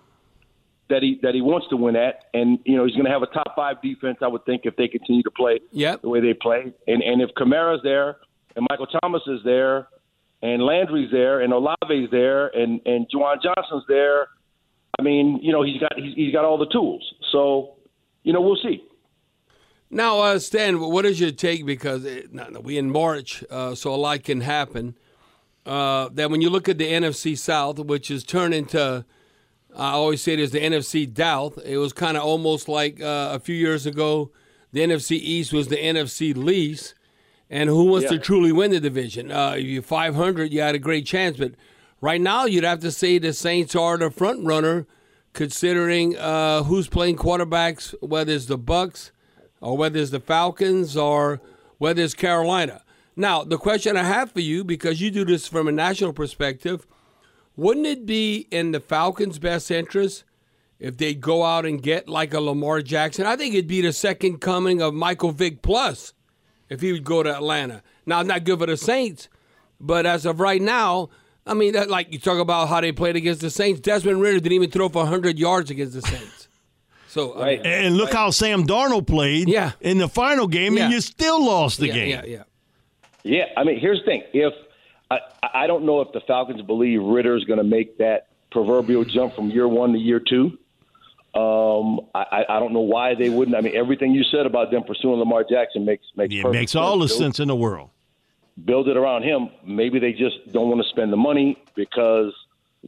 that 0.90 1.04
he 1.04 1.20
that 1.24 1.36
he 1.36 1.42
wants 1.42 1.68
to 1.72 1.76
win 1.76 1.96
at, 1.98 2.24
and 2.34 2.60
you 2.64 2.78
know 2.78 2.86
he's 2.86 2.96
going 2.96 3.06
to 3.06 3.12
have 3.12 3.22
a 3.22 3.28
top 3.28 3.54
five 3.56 3.82
defense. 3.82 4.20
I 4.22 4.28
would 4.28 4.46
think 4.46 4.62
if 4.64 4.76
they 4.78 4.88
continue 4.88 5.24
to 5.24 5.32
play 5.32 5.60
Yep. 5.72 6.04
the 6.04 6.10
way 6.10 6.22
they 6.22 6.34
play, 6.34 6.72
and 6.88 7.04
and 7.04 7.22
if 7.22 7.30
Kamara's 7.36 7.82
there 7.84 8.18
and 8.56 8.66
Michael 8.70 8.88
Thomas 8.88 9.22
is 9.28 9.42
there, 9.44 9.90
and 10.42 10.64
Landry's 10.64 11.12
there, 11.12 11.42
and 11.42 11.52
Olave's 11.54 12.10
there, 12.12 12.48
and 12.48 12.80
and 12.86 13.08
Juwan 13.10 13.42
Johnson's 13.44 13.84
there. 13.88 14.28
I 14.98 15.02
mean, 15.04 15.40
you 15.44 15.52
know, 15.52 15.64
he's 15.64 15.80
got 15.80 15.92
he's, 15.98 16.16
he's 16.16 16.34
got 16.34 16.46
all 16.46 16.58
the 16.58 16.68
tools. 16.68 17.04
So, 17.32 17.76
you 18.24 18.34
know, 18.34 18.42
we'll 18.42 18.56
see. 18.64 18.82
Now, 19.90 20.20
uh, 20.20 20.40
Stan, 20.40 20.80
what 20.80 21.06
is 21.06 21.20
your 21.20 21.32
take? 21.32 21.66
Because 21.66 22.04
it, 22.04 22.34
no, 22.34 22.60
we 22.62 22.78
in 22.78 22.90
March, 22.90 23.44
uh, 23.50 23.74
so 23.76 23.94
a 23.94 23.96
lot 23.96 24.24
can 24.24 24.42
happen. 24.42 24.96
Uh, 25.68 26.08
that 26.14 26.32
when 26.32 26.40
you 26.40 26.50
look 26.50 26.70
at 26.70 26.78
the 26.78 26.90
NFC 26.90 27.38
South, 27.38 27.78
which 27.78 28.10
is 28.10 28.24
turned 28.24 28.54
into, 28.54 29.04
I 29.76 29.92
always 29.92 30.22
say 30.22 30.32
it 30.34 30.40
is 30.40 30.52
the 30.52 30.62
NFC 30.62 31.14
Doubt. 31.14 31.58
It 31.66 31.78
was 31.78 31.92
kind 31.92 32.16
of 32.16 32.24
almost 32.24 32.70
like 32.70 33.02
uh, 33.02 33.32
a 33.34 33.40
few 33.40 33.56
years 33.56 33.86
ago, 33.86 34.32
the 34.72 34.80
NFC 34.80 35.18
East 35.18 35.52
was 35.52 35.68
the 35.68 35.76
NFC 35.76 36.36
least. 36.36 36.94
And 37.50 37.70
who 37.70 37.86
wants 37.86 38.10
to 38.10 38.18
truly 38.18 38.52
win 38.52 38.72
the 38.72 38.80
division? 38.80 39.32
Uh, 39.32 39.56
if 39.58 39.66
you're 39.66 39.82
500, 39.82 40.54
you 40.54 40.62
had 40.62 40.76
a 40.76 40.80
great 40.80 41.06
chance. 41.06 41.38
But 41.38 41.54
right 42.02 42.20
now, 42.20 42.46
you'd 42.46 42.64
have 42.64 42.80
to 42.82 42.92
say 42.92 43.18
the 43.18 43.34
Saints 43.34 43.76
are 43.76 43.98
the 43.98 44.10
front 44.10 44.46
runner, 44.46 44.86
considering 45.34 46.18
uh, 46.18 46.64
who's 46.64 46.88
playing 46.88 47.18
quarterbacks, 47.18 47.94
whether 48.02 48.32
it's 48.34 48.46
the 48.46 48.58
Bucks 48.58 49.12
or 49.62 49.78
whether 49.78 50.00
it's 50.00 50.12
the 50.12 50.20
Falcons 50.20 50.96
or 50.96 51.42
whether 51.78 52.02
it's 52.02 52.14
Carolina. 52.14 52.84
Now, 53.20 53.44
the 53.44 53.58
question 53.58 53.98
I 53.98 54.04
have 54.04 54.32
for 54.32 54.42
you, 54.42 54.64
because 54.64 55.02
you 55.02 55.10
do 55.12 55.26
this 55.26 55.48
from 55.48 55.68
a 55.68 55.72
national 55.72 56.14
perspective, 56.14 56.86
wouldn't 57.56 57.88
it 57.88 58.06
be 58.06 58.48
in 58.52 58.72
the 58.72 58.80
Falcons' 58.80 59.40
best 59.40 59.72
interest 59.72 60.24
if 60.80 60.98
they 60.98 61.16
go 61.16 61.44
out 61.44 61.66
and 61.66 61.82
get 61.82 62.08
like 62.08 62.34
a 62.36 62.40
Lamar 62.40 62.82
Jackson? 62.84 63.26
I 63.26 63.36
think 63.36 63.56
it'd 63.56 63.68
be 63.68 63.82
the 63.82 63.92
second 63.92 64.40
coming 64.40 64.82
of 64.84 64.94
Michael 64.94 65.32
Vick 65.32 65.64
plus 65.64 66.14
if 66.70 66.82
he 66.82 66.92
would 66.92 67.04
go 67.04 67.24
to 67.24 67.36
Atlanta. 67.36 67.82
Now, 68.06 68.22
not 68.22 68.44
good 68.44 68.60
for 68.60 68.68
the 68.68 68.78
Saints, 68.78 69.30
but 69.80 70.06
as 70.06 70.26
of 70.28 70.40
right 70.40 70.62
now, 70.62 71.10
I 71.48 71.56
mean, 71.56 71.74
that, 71.74 71.90
like 71.90 72.12
you 72.14 72.20
talk 72.20 72.38
about 72.40 72.68
how 72.70 72.82
they 72.82 72.92
played 72.92 73.16
against 73.16 73.42
the 73.42 73.50
Saints. 73.50 73.80
Desmond 73.80 74.22
Ridder 74.22 74.40
didn't 74.42 74.52
even 74.54 74.70
throw 74.70 74.90
for 74.90 75.00
100 75.04 75.40
yards 75.40 75.72
against 75.72 75.94
the 75.94 76.02
Saints. 76.04 76.44
So, 77.10 77.42
I 77.42 77.56
mean, 77.56 77.66
And 77.66 77.96
look 77.98 78.14
how 78.14 78.30
Sam 78.32 78.68
Darnold 78.68 79.08
played 79.08 79.48
Yeah. 79.48 79.72
in 79.80 79.98
the 79.98 80.10
final 80.10 80.46
game, 80.46 80.76
Yeah. 80.78 80.84
and 80.84 80.94
you 80.94 81.00
still 81.02 81.44
lost 81.44 81.80
the 81.80 81.88
yeah, 81.88 81.94
game. 81.94 82.10
yeah, 82.10 82.26
yeah. 82.26 82.44
Yeah, 83.28 83.46
I 83.56 83.64
mean, 83.64 83.80
here's 83.80 84.00
the 84.00 84.06
thing: 84.06 84.24
if 84.34 84.54
I, 85.12 85.20
I 85.54 85.68
don't 85.68 85.86
know 85.86 86.02
if 86.02 86.12
the 86.14 86.22
Falcons 86.22 86.62
believe 86.62 87.02
Ridder's 87.02 87.44
going 87.46 87.58
to 87.60 87.64
make 87.64 87.98
that 88.00 88.28
proverbial 88.52 89.04
jump 89.06 89.36
from 89.36 89.50
year 89.50 89.68
one 89.68 89.94
to 89.94 90.00
year 90.00 90.20
two. 90.20 90.58
Um, 91.36 92.02
I, 92.16 92.46
I 92.50 92.60
don't 92.60 92.74
know 92.74 92.80
why 92.80 93.14
they 93.14 93.30
wouldn't. 93.30 93.56
I 93.56 93.62
mean, 93.62 93.76
everything 93.76 94.12
you 94.14 94.24
said 94.24 94.46
about 94.46 94.72
them 94.72 94.84
pursuing 94.84 95.20
Lamar 95.20 95.44
Jackson 95.48 95.86
makes 95.86 96.06
makes 96.16 96.34
It 96.34 96.42
perfect 96.42 96.54
makes 96.60 96.76
all 96.76 96.98
the 96.98 97.06
Build- 97.08 97.20
sense 97.20 97.40
in 97.40 97.48
the 97.48 97.56
world. 97.56 97.90
build 98.66 98.88
it 98.88 98.98
around 98.98 99.24
him. 99.24 99.50
Maybe 99.66 100.00
they 100.00 100.14
just 100.14 100.52
don't 100.52 100.70
want 100.70 100.82
to 100.82 100.90
spend 100.90 101.14
the 101.14 101.18
money 101.18 101.58
because 101.76 102.34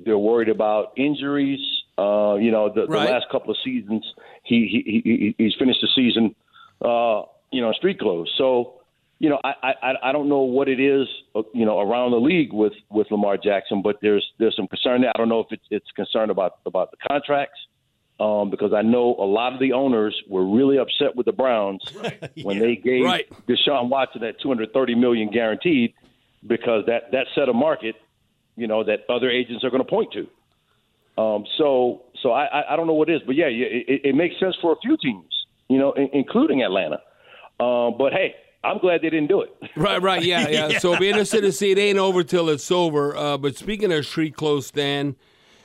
they're 0.03 0.17
worried 0.17 0.49
about 0.49 0.93
injuries. 0.97 1.59
Uh, 1.97 2.37
you 2.39 2.49
know, 2.49 2.69
the, 2.73 2.87
Right. 2.87 3.05
the 3.07 3.11
last 3.11 3.29
couple 3.29 3.51
of 3.51 3.57
seasons, 3.63 4.03
he 4.43 4.67
he, 4.67 5.01
he, 5.03 5.11
he 5.11 5.35
he's 5.37 5.55
finished 5.59 5.81
the 5.81 5.89
season, 5.93 6.33
uh, 6.81 7.23
you 7.51 7.61
know, 7.61 7.67
in 7.67 7.73
street 7.75 7.99
clothes. 7.99 8.31
So, 8.37 8.78
you 9.19 9.29
know, 9.29 9.39
I, 9.43 9.73
I 9.83 9.93
I 10.03 10.11
don't 10.13 10.29
know 10.29 10.39
what 10.39 10.69
it 10.69 10.79
is, 10.79 11.07
uh, 11.35 11.41
you 11.53 11.65
know, 11.65 11.79
around 11.79 12.11
the 12.11 12.17
league 12.17 12.53
with 12.53 12.73
with 12.89 13.07
Lamar 13.11 13.37
Jackson, 13.37 13.81
but 13.81 13.97
there's 14.01 14.25
there's 14.39 14.55
some 14.55 14.67
concern 14.67 15.01
there. 15.01 15.11
I 15.13 15.17
don't 15.17 15.29
know 15.29 15.41
if 15.41 15.47
it's 15.51 15.65
it's 15.69 15.91
concerned 15.95 16.31
about 16.31 16.59
about 16.65 16.91
the 16.91 16.97
contracts. 17.07 17.59
Um, 18.21 18.49
because 18.49 18.73
I 18.73 18.81
know 18.81 19.15
a 19.17 19.23
lot 19.23 19.53
of 19.53 19.61
the 19.61 19.71
owners 19.71 20.13
were 20.27 20.45
really 20.45 20.77
upset 20.77 21.15
with 21.15 21.25
the 21.25 21.31
Browns 21.31 21.81
when 22.43 22.59
they 22.59 22.75
gave 22.75 23.05
Right. 23.05 23.25
Deshaun 23.47 23.87
Watson 23.87 24.19
that 24.23 24.41
230 24.41 24.95
million 24.95 25.29
guaranteed, 25.31 25.93
because 26.45 26.85
that 26.87 27.11
that 27.13 27.27
set 27.33 27.47
a 27.47 27.53
market, 27.53 27.95
you 28.57 28.67
know, 28.67 28.83
that 28.83 29.05
other 29.09 29.29
agents 29.29 29.63
are 29.63 29.69
going 29.69 29.83
to 29.83 29.89
point 29.89 30.11
to. 30.13 30.27
Um, 31.21 31.45
so 31.57 32.03
so 32.21 32.31
I, 32.31 32.73
I 32.73 32.75
don't 32.75 32.87
know 32.87 32.93
what 32.93 33.09
it 33.09 33.15
is, 33.15 33.21
but 33.25 33.35
yeah, 33.35 33.47
yeah, 33.47 33.67
it, 33.69 34.01
it 34.03 34.15
makes 34.15 34.35
sense 34.39 34.55
for 34.61 34.73
a 34.73 34.75
few 34.81 34.97
teams, 34.97 35.33
you 35.69 35.77
know, 35.77 35.93
in, 35.93 36.09
including 36.13 36.61
Atlanta. 36.61 36.99
Um, 37.59 37.95
but 37.97 38.11
hey, 38.11 38.35
I'm 38.63 38.77
glad 38.79 39.01
they 39.01 39.09
didn't 39.09 39.27
do 39.27 39.41
it. 39.41 39.55
Right, 39.75 40.01
right, 40.01 40.23
yeah, 40.23 40.47
yeah. 40.49 40.79
So 40.79 40.97
be 40.97 41.09
interested 41.09 41.41
to 41.41 41.51
see. 41.51 41.71
It 41.71 41.77
ain't 41.77 41.99
over 41.99 42.23
till 42.23 42.49
it's 42.49 42.69
over. 42.71 43.15
Uh, 43.15 43.37
but 43.37 43.55
speaking 43.55 43.91
of 43.91 44.05
street 44.05 44.35
clothes, 44.35 44.67
Stan, 44.67 45.15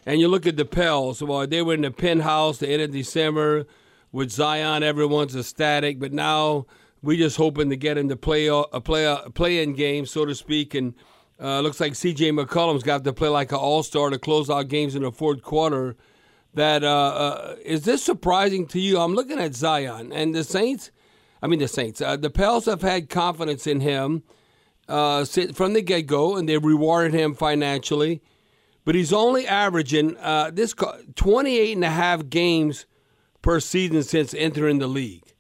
and 0.07 0.21
you 0.21 0.29
look 0.29 0.47
at 0.47 0.57
the 0.57 0.65
Pels. 0.65 1.23
Well, 1.23 1.47
they 1.47 1.63
were 1.63 1.75
in 1.75 1.81
the 1.81 1.91
penthouse 1.91 2.59
the 2.59 2.69
end 2.69 2.83
of 2.83 2.93
December 2.93 3.67
with 4.13 4.31
Zion. 4.31 4.83
Everyone's 4.83 5.35
ecstatic, 5.35 5.99
but 5.99 6.13
now 6.13 6.67
we're 7.03 7.17
just 7.17 7.37
hoping 7.37 7.71
to 7.71 7.77
get 7.77 7.99
into 7.99 8.17
play 8.17 8.47
a 8.47 8.63
play 8.81 9.05
a 9.07 9.31
play-in 9.35 9.75
game, 9.75 10.07
so 10.07 10.25
to 10.25 10.35
speak. 10.35 10.75
And 10.75 10.95
uh, 11.41 11.61
looks 11.61 11.81
like 11.81 11.95
C.J. 11.95 12.31
McCollum's 12.33 12.83
got 12.83 13.03
to 13.05 13.13
play 13.13 13.29
like 13.29 13.51
an 13.51 13.59
all-star 13.59 14.11
to 14.11 14.19
close 14.19 14.49
out 14.49 14.69
games 14.69 14.95
in 14.95 15.03
the 15.03 15.11
fourth 15.11 15.43
quarter. 15.43 15.97
That 16.55 16.85
uh, 16.85 16.89
uh, 16.89 17.57
is 17.65 17.85
this 17.85 18.05
surprising 18.05 18.67
to 18.69 18.81
you? 18.81 19.01
I'm 19.01 19.15
looking 19.15 19.41
at 19.41 19.55
Zion 19.55 20.13
and 20.13 20.35
the 20.35 20.45
Saints. 20.45 20.93
I 21.45 21.47
mean, 21.47 21.59
the 21.59 21.69
Saints. 21.69 22.01
Uh, 22.01 22.17
the 22.17 22.31
Pels 22.31 22.65
have 22.65 22.81
had 22.81 23.11
confidence 23.11 23.67
in 23.67 23.81
him 23.81 24.23
uh, 24.89 25.27
from 25.27 25.75
the 25.75 25.83
get 25.83 26.07
go, 26.07 26.37
and 26.37 26.49
they 26.49 26.57
rewarded 26.57 27.13
him 27.13 27.35
financially. 27.35 28.23
But 28.87 28.95
he's 28.95 29.13
only 29.13 29.47
averaging 29.47 30.17
uh, 30.17 30.53
this 30.55 30.75
28 31.17 31.75
and 31.75 31.85
a 31.85 31.91
half 31.91 32.31
games 32.31 32.87
per 33.43 33.61
season 33.61 34.03
since 34.05 34.33
entering 34.33 34.79
the 34.79 34.87
league. 34.87 35.35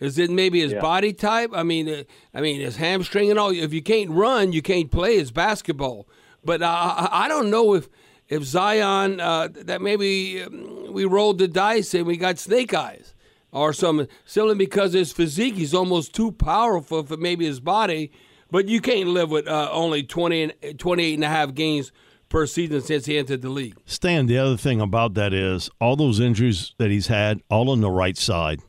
Is 0.00 0.16
it 0.16 0.30
maybe 0.30 0.60
his 0.60 0.72
Yeah. 0.72 0.80
body 0.80 1.12
type? 1.12 1.50
I 1.52 1.64
mean, 1.64 1.86
uh, 1.86 2.04
I 2.32 2.40
mean 2.40 2.62
his 2.62 2.76
hamstring 2.76 3.28
and 3.28 3.38
all. 3.38 3.50
If 3.50 3.74
you 3.74 3.82
can't 3.82 4.08
run, 4.08 4.54
you 4.54 4.62
can't 4.62 4.90
play. 4.90 5.16
It's 5.16 5.30
basketball. 5.30 6.08
But 6.42 6.62
uh, 6.62 6.66
I 6.66 7.26
I 7.26 7.28
don't 7.28 7.50
know 7.50 7.74
if 7.74 7.90
if 8.26 8.42
Zion 8.42 9.20
uh, 9.20 9.48
that 9.52 9.82
maybe 9.82 10.42
um, 10.42 10.94
we 10.94 11.04
rolled 11.04 11.36
the 11.40 11.46
dice 11.46 11.92
and 11.92 12.06
we 12.06 12.16
got 12.16 12.38
snake 12.38 12.72
eyes 12.72 13.11
or 13.52 13.72
something. 13.72 14.08
Simply 14.24 14.54
because 14.54 14.94
his 14.94 15.12
physique, 15.12 15.54
he's 15.54 15.74
almost 15.74 16.14
too 16.14 16.32
powerful 16.32 17.04
for 17.04 17.16
maybe 17.16 17.44
his 17.44 17.60
body. 17.60 18.10
But 18.50 18.68
you 18.68 18.80
can't 18.80 19.08
live 19.08 19.30
with 19.30 19.46
uh, 19.46 19.70
only 19.70 20.02
20 20.02 20.42
and, 20.42 20.78
28 20.78 21.14
and 21.14 21.24
a 21.24 21.28
half 21.28 21.54
games 21.54 21.92
per 22.28 22.46
season 22.46 22.80
since 22.80 23.06
he 23.06 23.16
entered 23.16 23.42
the 23.42 23.48
league. 23.48 23.76
Stan, 23.86 24.26
the 24.26 24.38
other 24.38 24.56
thing 24.56 24.80
about 24.80 25.14
that 25.14 25.32
is 25.32 25.70
all 25.80 25.96
those 25.96 26.18
injuries 26.18 26.74
that 26.78 26.90
he's 26.90 27.06
had, 27.06 27.42
all 27.50 27.70
on 27.70 27.80
the 27.80 27.90
right 27.90 28.16
side. 28.16 28.60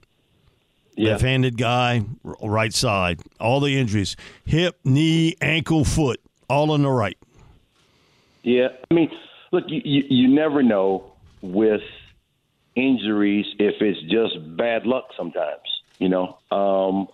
Yeah. 0.95 1.13
Left-handed 1.13 1.57
guy, 1.57 2.03
right 2.23 2.73
side. 2.73 3.19
All 3.39 3.59
the 3.59 3.79
injuries: 3.79 4.15
hip, 4.45 4.77
knee, 4.83 5.35
ankle, 5.41 5.83
foot, 5.83 6.21
all 6.47 6.69
on 6.69 6.83
the 6.83 6.91
right. 6.91 7.17
Yeah, 8.43 8.67
I 8.91 8.93
mean, 8.93 9.09
look, 9.51 9.63
you, 9.69 9.81
you, 9.83 10.03
you 10.07 10.27
never 10.27 10.61
know 10.61 11.13
with 11.41 11.81
injuries 12.75 13.45
if 13.59 13.75
it's 13.81 14.01
just 14.03 14.35
bad 14.57 14.85
luck 14.85 15.05
sometimes, 15.17 15.61
you 15.99 16.09
know, 16.09 16.37
um, 16.51 17.07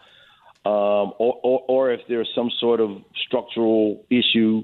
um, 0.66 1.14
or, 1.18 1.40
or, 1.44 1.64
or 1.68 1.92
if 1.92 2.02
there's 2.08 2.30
some 2.36 2.50
sort 2.60 2.80
of 2.80 3.02
structural 3.28 4.06
issue 4.10 4.64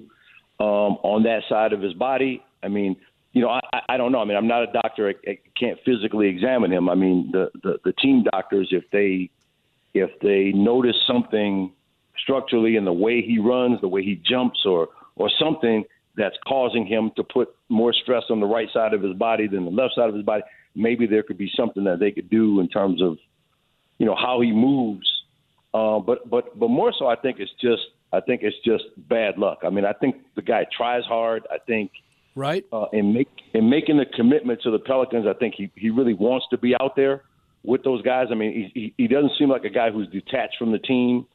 um, 0.60 0.98
on 1.04 1.24
that 1.24 1.44
side 1.50 1.74
of 1.74 1.82
his 1.82 1.94
body. 1.94 2.44
I 2.64 2.68
mean, 2.68 2.96
you 3.34 3.42
know, 3.42 3.50
I, 3.50 3.82
I- 3.90 3.98
don't 3.98 4.12
know. 4.12 4.20
I 4.20 4.26
mean, 4.26 4.38
I'm 4.38 4.48
not 4.48 4.64
a 4.64 4.72
doctor. 4.72 5.10
I, 5.10 5.30
I 5.30 5.38
can't 5.60 5.78
physically 5.86 6.28
examine 6.28 6.72
him. 6.72 6.90
I 6.90 6.96
mean, 6.96 7.30
the, 7.32 7.52
the, 7.64 7.80
the 7.84 7.94
team 7.94 8.24
doctors, 8.32 8.70
if 8.72 8.84
they 8.92 9.30
if 9.94 10.10
they 10.22 10.52
notice 10.54 10.96
something 11.08 11.72
structurally 12.22 12.76
in 12.76 12.84
the 12.86 12.94
way 12.94 13.22
he 13.22 13.40
runs, 13.40 13.80
the 13.82 13.88
way 13.88 14.04
he 14.04 14.16
jumps, 14.16 14.60
or 14.66 14.90
or 15.16 15.30
something 15.40 15.84
that's 16.18 16.36
causing 16.48 16.86
him 16.86 17.12
to 17.16 17.24
put 17.24 17.50
more 17.70 17.94
stress 17.94 18.24
on 18.30 18.40
the 18.40 18.46
right 18.46 18.70
side 18.74 18.94
of 18.94 19.02
his 19.02 19.14
body 19.14 19.48
than 19.48 19.66
the 19.66 19.72
left 19.72 19.96
side 19.96 20.10
of 20.10 20.16
his 20.16 20.24
body, 20.24 20.44
maybe 20.76 21.08
there 21.08 21.24
could 21.24 21.38
be 21.38 21.52
something 21.56 21.86
that 21.86 22.00
they 22.00 22.12
could 22.12 22.30
do 22.30 22.60
in 22.60 22.68
terms 22.68 23.02
of, 23.02 23.18
you 23.98 24.06
know, 24.06 24.16
how 24.16 24.42
he 24.42 24.52
moves. 24.52 25.10
Uh, 25.74 26.00
but 26.00 26.30
but 26.30 26.58
but 26.58 26.70
more 26.70 26.94
so, 26.98 27.08
I 27.08 27.16
think 27.16 27.40
it's 27.40 27.52
just 27.62 27.84
I 28.14 28.22
think 28.22 28.42
it's 28.44 28.56
just 28.64 28.84
bad 29.10 29.38
luck. 29.38 29.60
I 29.64 29.70
mean, 29.70 29.86
I 29.86 29.94
think 29.94 30.16
the 30.36 30.42
guy 30.42 30.66
tries 30.76 31.04
hard. 31.04 31.48
I 31.52 31.58
think 31.58 31.92
right 32.36 32.66
uh, 32.72 32.86
in 32.94 33.14
make 33.14 33.30
in 33.54 33.70
making 33.70 33.98
the 33.98 34.06
commitment 34.06 34.62
to 34.62 34.72
the 34.72 34.80
Pelicans, 34.80 35.26
I 35.28 35.34
think 35.34 35.56
he 35.56 35.72
he 35.76 35.90
really 35.90 36.14
wants 36.14 36.46
to 36.52 36.58
be 36.58 36.76
out 36.80 36.96
there 36.96 37.24
with 37.64 37.84
those 37.84 38.02
guys. 38.04 38.28
I 38.32 38.36
mean, 38.36 38.72
he 38.74 38.80
he, 38.80 38.94
he 38.98 39.08
doesn't 39.08 39.34
seem 39.38 39.50
like 39.50 39.66
a 39.66 39.70
guy 39.70 39.92
who's 39.92 40.08
detached 40.10 40.58
from 40.58 40.72
the 40.72 40.80
team. 40.80 41.26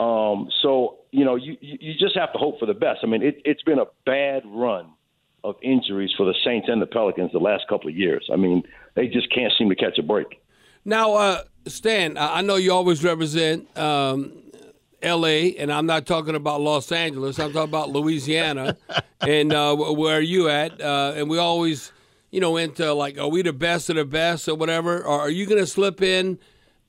Um, 0.00 0.48
so 0.62 0.98
you 1.12 1.24
know, 1.24 1.36
you 1.36 1.56
you 1.60 1.94
just 1.98 2.16
have 2.16 2.32
to 2.32 2.38
hope 2.38 2.58
for 2.58 2.66
the 2.66 2.74
best. 2.74 3.00
I 3.02 3.06
mean, 3.06 3.22
it, 3.22 3.40
it's 3.44 3.62
been 3.62 3.78
a 3.78 3.86
bad 4.04 4.42
run 4.46 4.95
of 5.46 5.54
injuries 5.62 6.10
for 6.16 6.26
the 6.26 6.34
Saints 6.44 6.66
and 6.68 6.82
the 6.82 6.86
Pelicans 6.86 7.30
the 7.32 7.38
last 7.38 7.68
couple 7.68 7.88
of 7.88 7.96
years. 7.96 8.28
I 8.32 8.36
mean, 8.36 8.64
they 8.94 9.06
just 9.06 9.32
can't 9.32 9.52
seem 9.56 9.68
to 9.68 9.76
catch 9.76 9.96
a 9.96 10.02
break. 10.02 10.42
Now, 10.84 11.14
uh, 11.14 11.42
Stan, 11.66 12.18
I 12.18 12.40
know 12.40 12.56
you 12.56 12.72
always 12.72 13.04
represent 13.04 13.76
um, 13.78 14.32
L.A., 15.02 15.56
and 15.56 15.72
I'm 15.72 15.86
not 15.86 16.04
talking 16.04 16.34
about 16.34 16.60
Los 16.60 16.90
Angeles. 16.90 17.38
I'm 17.38 17.52
talking 17.52 17.68
about 17.68 17.90
Louisiana, 17.90 18.76
and 19.20 19.52
uh, 19.52 19.76
where 19.76 20.16
are 20.16 20.20
you 20.20 20.48
at? 20.48 20.80
Uh, 20.80 21.12
and 21.14 21.30
we 21.30 21.38
always, 21.38 21.92
you 22.32 22.40
know, 22.40 22.56
into 22.56 22.92
like, 22.92 23.16
are 23.16 23.28
we 23.28 23.42
the 23.42 23.52
best 23.52 23.88
of 23.88 23.96
the 23.96 24.04
best 24.04 24.48
or 24.48 24.56
whatever? 24.56 24.98
Or 24.98 25.20
are 25.20 25.30
you 25.30 25.46
going 25.46 25.60
to 25.60 25.66
slip 25.66 26.02
in 26.02 26.40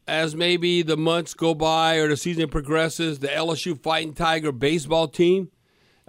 as 0.08 0.36
maybe 0.36 0.82
the 0.82 0.98
months 0.98 1.36
go 1.36 1.54
by 1.54 1.98
or 1.98 2.08
the 2.08 2.18
season 2.18 2.50
progresses, 2.50 3.20
the 3.20 3.28
LSU 3.28 3.80
Fighting 3.80 4.16
Tiger 4.16 4.52
baseball 4.52 5.08
team? 5.08 5.52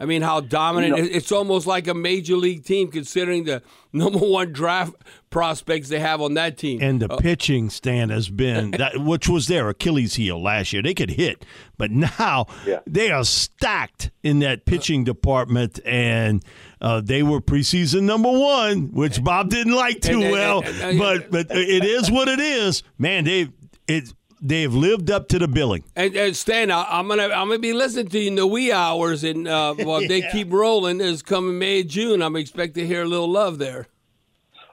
I 0.00 0.04
mean, 0.04 0.22
how 0.22 0.40
dominant! 0.40 0.96
You 0.96 1.02
know- 1.02 1.08
it's 1.12 1.32
almost 1.32 1.66
like 1.66 1.88
a 1.88 1.94
major 1.94 2.36
league 2.36 2.64
team, 2.64 2.88
considering 2.90 3.44
the 3.44 3.62
number 3.92 4.18
one 4.20 4.52
draft 4.52 4.94
prospects 5.30 5.88
they 5.88 5.98
have 5.98 6.20
on 6.20 6.34
that 6.34 6.56
team. 6.56 6.80
And 6.80 7.00
the 7.02 7.12
Uh, 7.12 7.16
pitching 7.16 7.68
stand 7.68 8.10
has 8.12 8.28
been 8.30 8.70
that, 8.78 8.98
which 8.98 9.28
was 9.28 9.46
their 9.48 9.68
Achilles 9.68 10.14
heel 10.14 10.40
last 10.40 10.72
year. 10.72 10.82
They 10.82 10.94
could 10.94 11.10
hit, 11.10 11.44
but 11.78 11.90
now 11.90 12.46
Yeah. 12.66 12.78
they 12.86 13.10
are 13.10 13.24
stacked 13.24 14.10
in 14.22 14.38
that 14.38 14.66
pitching 14.66 15.02
department, 15.04 15.80
and 15.84 16.44
uh, 16.80 17.00
they 17.00 17.22
were 17.24 17.40
preseason 17.40 18.02
number 18.02 18.30
one, 18.30 18.90
which 18.92 19.22
Bob 19.24 19.50
didn't 19.50 19.74
like 19.74 20.00
too 20.00 20.12
And- 20.14 20.22
and- 20.22 20.32
well. 20.32 20.62
and- 20.64 20.80
and- 20.80 20.98
but 20.98 21.30
but 21.30 21.46
it 21.50 21.84
is 21.84 22.10
what 22.10 22.28
it 22.28 22.38
is, 22.40 22.82
man. 22.98 23.24
They 23.24 23.48
it 23.88 24.12
they've 24.40 24.72
lived 24.72 25.10
up 25.10 25.28
to 25.28 25.38
the 25.38 25.48
billing. 25.48 25.84
And, 25.96 26.14
and 26.16 26.36
Stan, 26.36 26.70
I, 26.70 26.84
I'm 26.88 27.08
gonna 27.08 27.24
I'm 27.24 27.48
gonna 27.48 27.58
be 27.58 27.72
listening 27.72 28.08
to 28.08 28.18
you 28.18 28.28
in 28.28 28.34
the 28.36 28.46
wee 28.46 28.72
hours, 28.72 29.24
and 29.24 29.46
uh, 29.48 29.74
while 29.78 30.06
they 30.06 30.22
keep 30.30 30.52
rolling, 30.52 31.00
is 31.00 31.22
coming 31.22 31.58
May 31.58 31.82
June. 31.84 32.22
I'm 32.22 32.36
expecting 32.36 32.84
to 32.84 32.86
hear 32.86 33.02
a 33.02 33.08
little 33.08 33.30
love 33.30 33.58
there. 33.58 33.86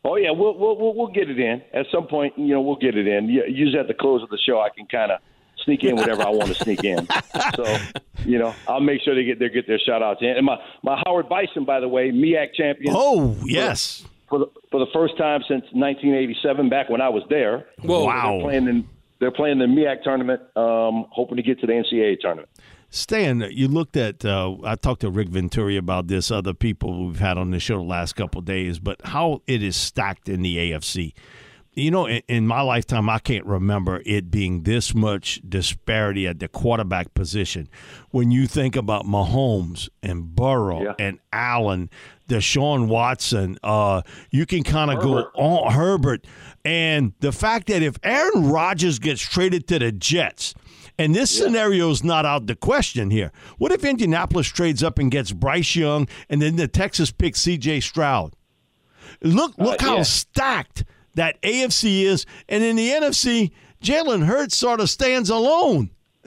Oh 0.03 0.15
yeah, 0.17 0.31
we'll 0.31 0.57
we'll 0.57 0.77
we'll, 0.77 0.93
we'll 0.95 1.07
get 1.11 1.29
it 1.29 1.39
in 1.39 1.61
at 1.73 1.85
some 1.91 2.07
point. 2.07 2.37
You 2.37 2.53
know, 2.53 2.61
we'll 2.61 2.75
get 2.75 2.95
it 2.95 3.07
in. 3.07 3.27
U- 3.27 3.45
Usually 3.47 3.79
at 3.79 3.87
the 3.87 3.93
close 3.93 4.21
of 4.21 4.29
the 4.29 4.37
show, 4.45 4.59
I 4.61 4.69
can 4.69 4.85
kind 4.85 5.11
of 5.11 5.19
sneak 5.63 5.83
in 5.83 5.95
whatever 5.95 6.21
I 6.21 6.29
want 6.29 6.47
to 6.49 6.55
sneak 6.55 6.83
in. 6.83 7.07
So, 7.55 7.77
you 8.25 8.37
know, 8.39 8.53
I'll 8.67 8.79
make 8.79 9.01
sure 9.01 9.13
they 9.15 9.23
get 9.23 9.39
their 9.39 9.49
get 9.49 9.67
their 9.67 9.79
shout 9.79 10.01
outs 10.01 10.21
in. 10.21 10.29
And 10.29 10.45
my 10.45 10.57
my 10.83 11.01
Howard 11.05 11.27
Bison, 11.29 11.65
by 11.65 11.79
the 11.79 11.87
way, 11.87 12.11
MEAC 12.11 12.53
champion. 12.55 12.93
Oh 12.95 13.35
yes, 13.45 14.05
for 14.29 14.39
the, 14.39 14.45
for 14.71 14.79
the 14.79 14.87
first 14.93 15.17
time 15.17 15.41
since 15.47 15.63
1987, 15.71 16.69
back 16.69 16.89
when 16.89 17.01
I 17.01 17.09
was 17.09 17.23
there. 17.29 17.67
Whoa. 17.81 18.05
Wow. 18.05 18.39
Playing 18.41 18.67
in 18.67 18.87
they're 19.19 19.31
playing 19.31 19.59
the 19.59 19.65
MEAC 19.65 20.03
tournament, 20.03 20.41
um, 20.55 21.05
hoping 21.11 21.37
to 21.37 21.43
get 21.43 21.59
to 21.61 21.67
the 21.67 21.73
NCAA 21.73 22.19
tournament. 22.19 22.49
Stan, 22.89 23.45
you 23.51 23.67
looked 23.67 23.97
at. 23.97 24.23
Uh, 24.23 24.55
I 24.63 24.75
talked 24.75 25.01
to 25.01 25.09
Rick 25.09 25.29
Venturi 25.29 25.75
about 25.75 26.07
this. 26.07 26.31
Other 26.31 26.53
people 26.53 27.07
we've 27.07 27.19
had 27.19 27.37
on 27.37 27.51
the 27.51 27.59
show 27.59 27.77
the 27.77 27.83
last 27.83 28.13
couple 28.15 28.41
days, 28.41 28.79
but 28.79 29.01
how 29.03 29.41
it 29.47 29.61
is 29.61 29.75
stacked 29.75 30.29
in 30.29 30.41
the 30.41 30.57
AFC. 30.57 31.13
You 31.75 31.91
know, 31.91 32.07
in, 32.07 32.21
in 32.27 32.47
my 32.47 32.61
lifetime, 32.61 33.09
I 33.09 33.19
can't 33.19 33.45
remember 33.45 34.01
it 34.05 34.31
being 34.31 34.63
this 34.63 34.95
much 34.95 35.41
disparity 35.47 36.25
at 36.25 36.39
the 36.39 36.47
quarterback 36.47 37.13
position. 37.13 37.67
When 38.11 38.31
you 38.31 38.47
think 38.47 38.75
about 38.75 39.05
Mahomes 39.05 39.89
and 40.01 40.33
Burrow 40.35 40.83
Yeah. 40.83 40.93
and 40.97 41.19
Allen, 41.33 41.89
Deshaun 42.29 42.87
Watson, 42.87 43.57
uh, 43.61 44.03
you 44.31 44.45
can 44.45 44.63
kind 44.63 44.89
of 44.89 45.01
go 45.01 45.17
on 45.35 45.73
Herbert, 45.73 46.25
and 46.63 47.13
the 47.19 47.31
fact 47.31 47.67
that 47.67 47.83
if 47.83 47.97
Aaron 48.03 48.49
Rodgers 48.49 48.97
gets 48.97 49.21
traded 49.21 49.67
to 49.67 49.79
the 49.79 49.91
Jets. 49.91 50.53
And 50.97 51.13
this 51.13 51.29
scenario 51.29 51.89
is 51.89 52.05
not 52.05 52.25
out 52.25 52.47
the 52.47 52.55
question 52.55 53.09
here. 53.11 53.33
What 53.57 53.73
if 53.73 53.83
Indianapolis 53.83 54.47
trades 54.47 54.81
up 54.81 54.97
and 54.97 55.11
gets 55.11 55.33
Bryce 55.33 55.75
Young, 55.75 56.07
and 56.29 56.41
then 56.41 56.55
the 56.55 56.69
Texas 56.69 57.11
picks 57.11 57.41
C.J. 57.41 57.81
Stroud? 57.81 58.33
Look, 59.21 59.57
look 59.57 59.81
how 59.81 59.97
yeah. 59.97 60.03
stacked 60.03 60.85
that 61.15 61.41
AFC 61.41 62.03
is, 62.03 62.25
and 62.47 62.63
in 62.63 62.75
the 62.75 62.89
NFC, 62.89 63.51
Jalen 63.83 64.25
Hurts 64.25 64.55
sort 64.55 64.79
of 64.79 64.89
stands 64.89 65.29
alone. 65.29 65.89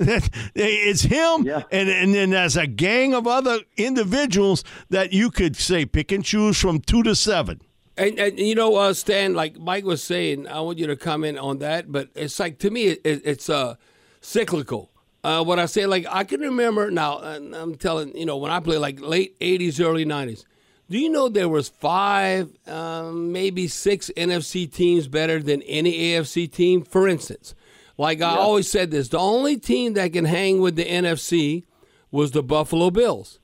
it's 0.55 1.03
him, 1.03 1.42
Yeah. 1.44 1.62
and 1.72 1.88
and 1.88 2.14
then 2.14 2.31
there's 2.31 2.57
a 2.57 2.66
gang 2.68 3.14
of 3.14 3.27
other 3.27 3.59
individuals 3.77 4.62
that 4.90 5.12
you 5.12 5.31
could 5.31 5.57
say 5.57 5.85
pick 5.87 6.12
and 6.12 6.24
choose 6.24 6.57
from 6.61 6.81
two 6.81 7.03
to 7.03 7.14
seven. 7.16 7.61
And, 7.96 8.16
and 8.16 8.38
you 8.38 8.55
know, 8.55 8.77
uh, 8.77 8.94
Stan, 8.94 9.35
like 9.35 9.59
Mike 9.59 9.85
was 9.85 10.01
saying, 10.05 10.46
I 10.46 10.61
want 10.61 10.79
you 10.79 10.87
to 10.87 10.94
comment 10.94 11.37
on 11.38 11.59
that. 11.59 11.90
But 11.90 12.11
it's 12.14 12.38
like 12.38 12.59
to 12.61 12.70
me, 12.70 12.85
it, 12.90 13.01
it's 13.05 13.51
uh, 13.51 13.74
cyclical. 14.20 14.90
Uh, 15.24 15.42
what 15.42 15.59
I 15.59 15.66
say, 15.66 15.85
like 15.87 16.07
I 16.09 16.22
can 16.22 16.40
remember 16.40 16.92
now. 16.92 17.18
And 17.18 17.55
I'm 17.57 17.74
telling 17.74 18.16
you 18.16 18.24
know 18.24 18.37
when 18.37 18.53
I 18.53 18.61
play 18.61 18.79
like 18.79 19.01
late 19.01 19.38
'80s, 19.40 19.85
early 19.85 20.05
'90s. 20.05 20.44
Do 20.90 20.98
you 20.98 21.11
know 21.11 21.29
there 21.29 21.48
was 21.48 21.68
five, 21.68 22.51
um, 22.66 23.31
maybe 23.31 23.68
six 23.68 24.11
NFC 24.16 24.72
teams 24.72 25.07
better 25.07 25.42
than 25.42 25.61
any 25.62 26.12
AFC 26.12 26.51
team? 26.51 26.83
For 26.83 27.07
instance, 27.07 27.55
like 27.98 28.22
I 28.22 28.37
always 28.37 28.70
said 28.70 28.90
this, 28.90 29.09
the 29.09 29.18
only 29.18 29.59
team 29.59 29.92
that 29.94 30.14
can 30.14 30.24
hang 30.24 30.61
with 30.61 30.77
the 30.77 30.87
NFC 30.87 31.64
was 32.11 32.31
the 32.31 32.42
Buffalo 32.42 32.90
Bills. 32.90 33.38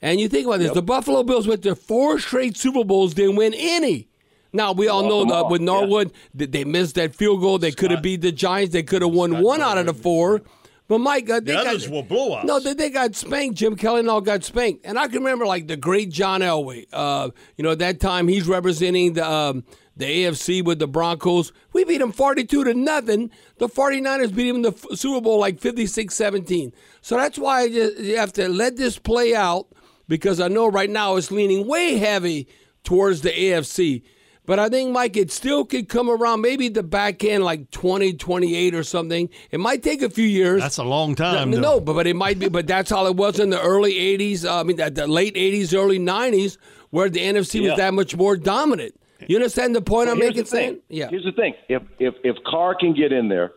And 0.00 0.20
you 0.20 0.28
think 0.28 0.46
about 0.46 0.60
this: 0.60 0.72
the 0.72 0.80
Buffalo 0.80 1.22
Bills 1.22 1.46
went 1.46 1.62
to 1.64 1.74
four 1.74 2.18
straight 2.18 2.56
Super 2.56 2.84
Bowls, 2.84 3.12
didn't 3.12 3.36
win 3.36 3.52
any. 3.54 4.08
Now 4.52 4.72
we 4.72 4.88
all 4.88 5.02
know 5.02 5.24
that 5.26 5.50
with. 5.50 5.60
Norwood, 5.60 6.12
that 6.34 6.52
they 6.52 6.64
missed 6.64 6.94
that 6.94 7.14
field 7.14 7.40
goal. 7.40 7.58
They 7.58 7.72
could 7.72 7.90
have 7.90 8.02
beat 8.02 8.22
the 8.22 8.32
Giants. 8.32 8.72
They 8.72 8.82
could 8.82 9.02
have 9.02 9.12
won 9.12 9.42
one 9.42 9.60
out 9.60 9.76
of 9.76 9.86
the 9.86 9.94
four. 9.94 10.42
But 10.90 10.98
Mike, 10.98 11.30
uh, 11.30 11.38
they 11.38 11.52
got, 11.52 11.68
others 11.68 11.88
were 11.88 12.02
blowouts. 12.02 12.46
No, 12.46 12.58
they, 12.58 12.74
they 12.74 12.90
got 12.90 13.14
spanked. 13.14 13.56
Jim 13.56 13.76
Kelly 13.76 14.00
and 14.00 14.10
all 14.10 14.20
got 14.20 14.42
spanked. 14.42 14.84
And 14.84 14.98
I 14.98 15.06
can 15.06 15.18
remember 15.18 15.46
like 15.46 15.68
the 15.68 15.76
great 15.76 16.10
John 16.10 16.40
Elway. 16.40 16.88
Uh, 16.92 17.30
you 17.56 17.62
know, 17.62 17.70
at 17.70 17.78
that 17.78 18.00
time 18.00 18.26
he's 18.26 18.48
representing 18.48 19.12
the 19.12 19.24
um, 19.24 19.62
the 19.96 20.04
AFC 20.24 20.64
with 20.64 20.80
the 20.80 20.88
Broncos. 20.88 21.52
We 21.72 21.84
beat 21.84 21.98
them 21.98 22.10
42 22.10 22.64
to 22.64 22.74
nothing. 22.74 23.30
The 23.58 23.68
49ers 23.68 24.34
beat 24.34 24.48
him 24.48 24.56
in 24.56 24.62
the 24.62 24.72
F- 24.72 24.98
Super 24.98 25.20
Bowl 25.20 25.38
like 25.38 25.60
56-17. 25.60 26.72
So 27.02 27.16
that's 27.16 27.38
why 27.38 27.66
you 27.66 28.16
have 28.16 28.32
to 28.32 28.48
let 28.48 28.76
this 28.76 28.98
play 28.98 29.32
out 29.32 29.68
because 30.08 30.40
I 30.40 30.48
know 30.48 30.66
right 30.66 30.90
now 30.90 31.14
it's 31.14 31.30
leaning 31.30 31.68
way 31.68 31.98
heavy 31.98 32.48
towards 32.82 33.20
the 33.20 33.30
AFC. 33.30 34.02
But 34.46 34.58
I 34.58 34.68
think, 34.68 34.90
Mike, 34.90 35.16
it 35.16 35.30
still 35.30 35.64
could 35.64 35.88
come 35.88 36.08
around 36.10 36.40
maybe 36.40 36.68
the 36.68 36.82
back 36.82 37.22
end 37.22 37.44
like 37.44 37.70
2028 37.70 38.74
or 38.74 38.82
something. 38.82 39.28
It 39.50 39.60
might 39.60 39.82
take 39.82 40.02
a 40.02 40.10
few 40.10 40.24
years. 40.26 40.60
That's 40.60 40.78
a 40.78 40.84
long 40.84 41.14
time. 41.14 41.50
No, 41.50 41.60
no, 41.60 41.80
but, 41.80 41.92
but 41.94 42.06
it 42.06 42.16
might 42.16 42.38
be. 42.38 42.48
But 42.48 42.66
that's 42.66 42.90
how 42.90 43.06
it 43.06 43.16
was 43.16 43.38
in 43.38 43.50
the 43.50 43.60
early 43.60 43.92
'80s. 43.94 44.44
Uh, 44.44 44.60
I 44.60 44.62
mean, 44.64 44.76
the, 44.76 44.90
the 44.90 45.06
late 45.06 45.34
'80s, 45.34 45.74
early 45.76 45.98
'90s, 45.98 46.56
where 46.90 47.08
the 47.08 47.20
NFC 47.20 47.60
Yeah. 47.62 47.70
was 47.70 47.78
that 47.78 47.94
much 47.94 48.16
more 48.16 48.36
dominant. 48.36 48.94
You 49.28 49.36
understand 49.36 49.76
the 49.76 49.82
point 49.82 50.08
I'm 50.08 50.18
making, 50.18 50.44
the 50.44 50.50
thing. 50.50 50.68
Stan? 50.70 50.80
Yeah. 50.88 51.08
Here's 51.10 51.24
the 51.24 51.32
thing: 51.32 51.54
if 51.68 51.82
if 51.98 52.14
if 52.24 52.36
Carr 52.44 52.74
can 52.74 52.94
get 52.94 53.12
in 53.12 53.28
there, 53.28 53.52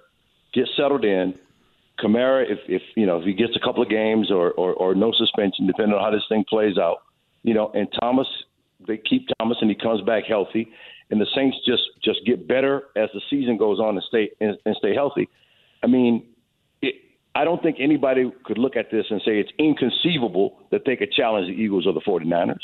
get 0.54 0.67
settled 0.76 1.06
in, 1.06 1.34
Kamara, 2.00 2.43
if 2.52 2.60
if 2.67 2.82
you 2.98 3.06
know 3.06 3.19
if 3.19 3.26
he 3.26 3.34
gets 3.34 3.56
a 3.56 3.65
couple 3.65 3.82
of 3.82 3.89
games 3.89 4.30
or 4.30 4.52
or, 4.52 4.74
or 4.74 4.93
no 4.96 5.12
suspension, 5.17 5.65
depending 5.65 5.96
on 5.98 6.04
how 6.04 6.12
this 6.12 6.24
thing 6.28 6.43
plays 6.50 6.78
out, 6.78 6.98
you 7.43 7.54
know, 7.54 7.72
and 7.74 7.88
Thomas, 8.00 8.28
they 8.88 8.98
keep 8.98 9.28
Thomas 9.39 9.58
and 9.62 9.69
he 9.69 9.76
comes 9.76 10.02
back 10.02 10.24
healthy, 10.28 10.72
and 11.10 11.19
the 11.19 11.28
Saints 11.36 11.58
just 11.65 11.84
just 12.04 12.19
get 12.26 12.48
better 12.48 12.84
as 12.96 13.10
the 13.13 13.22
season 13.30 13.58
goes 13.58 13.80
on 13.80 13.96
and 13.96 14.04
stay 14.08 14.32
and, 14.39 14.58
and 14.65 14.76
stay 14.78 14.93
healthy. 14.93 15.30
I 15.84 15.88
mean, 15.88 16.26
it, 16.82 16.96
I 17.36 17.43
don't 17.43 17.62
think 17.62 17.78
anybody 17.80 18.32
could 18.46 18.58
look 18.58 18.76
at 18.76 18.91
this 18.91 19.06
and 19.10 19.22
say 19.26 19.39
it's 19.39 19.52
inconceivable 19.58 20.60
that 20.72 20.82
they 20.86 20.96
could 20.96 21.12
challenge 21.12 21.48
the 21.48 21.54
Eagles 21.54 21.86
or 21.88 21.93
the 21.93 22.02
49ers. 22.02 22.56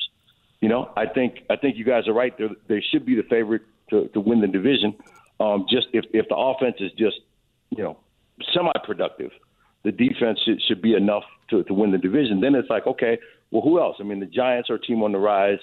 You 0.61 0.69
know, 0.69 0.91
I 0.97 1.05
think 1.05 1.39
I 1.49 1.55
think 1.55 1.77
you 1.77 1.85
guys 1.85 2.07
are 2.07 2.13
right. 2.13 2.37
They're, 2.37 2.49
they 2.67 2.83
should 2.91 3.05
be 3.05 3.15
the 3.15 3.23
favorite 3.29 3.63
to, 3.89 4.07
to 4.09 4.19
win 4.19 4.41
the 4.41 4.47
division. 4.47 4.95
Um, 5.39 5.65
just 5.69 5.87
if 5.93 6.05
if 6.13 6.27
the 6.27 6.35
offense 6.35 6.75
is 6.79 6.91
just 6.97 7.17
you 7.69 7.83
know 7.83 7.97
semi-productive, 8.53 9.31
the 9.83 9.91
defense 9.91 10.39
should, 10.45 10.61
should 10.67 10.81
be 10.81 10.93
enough 10.93 11.23
to, 11.49 11.63
to 11.63 11.73
win 11.73 11.91
the 11.91 11.97
division. 11.97 12.41
Then 12.41 12.55
it's 12.55 12.69
like, 12.69 12.87
okay, 12.87 13.17
well, 13.51 13.61
who 13.61 13.79
else? 13.79 13.97
I 13.99 14.03
mean, 14.03 14.19
the 14.19 14.25
Giants 14.25 14.69
are 14.69 14.75
a 14.75 14.81
team 14.81 15.01
on 15.03 15.11
the 15.11 15.17
rise, 15.17 15.59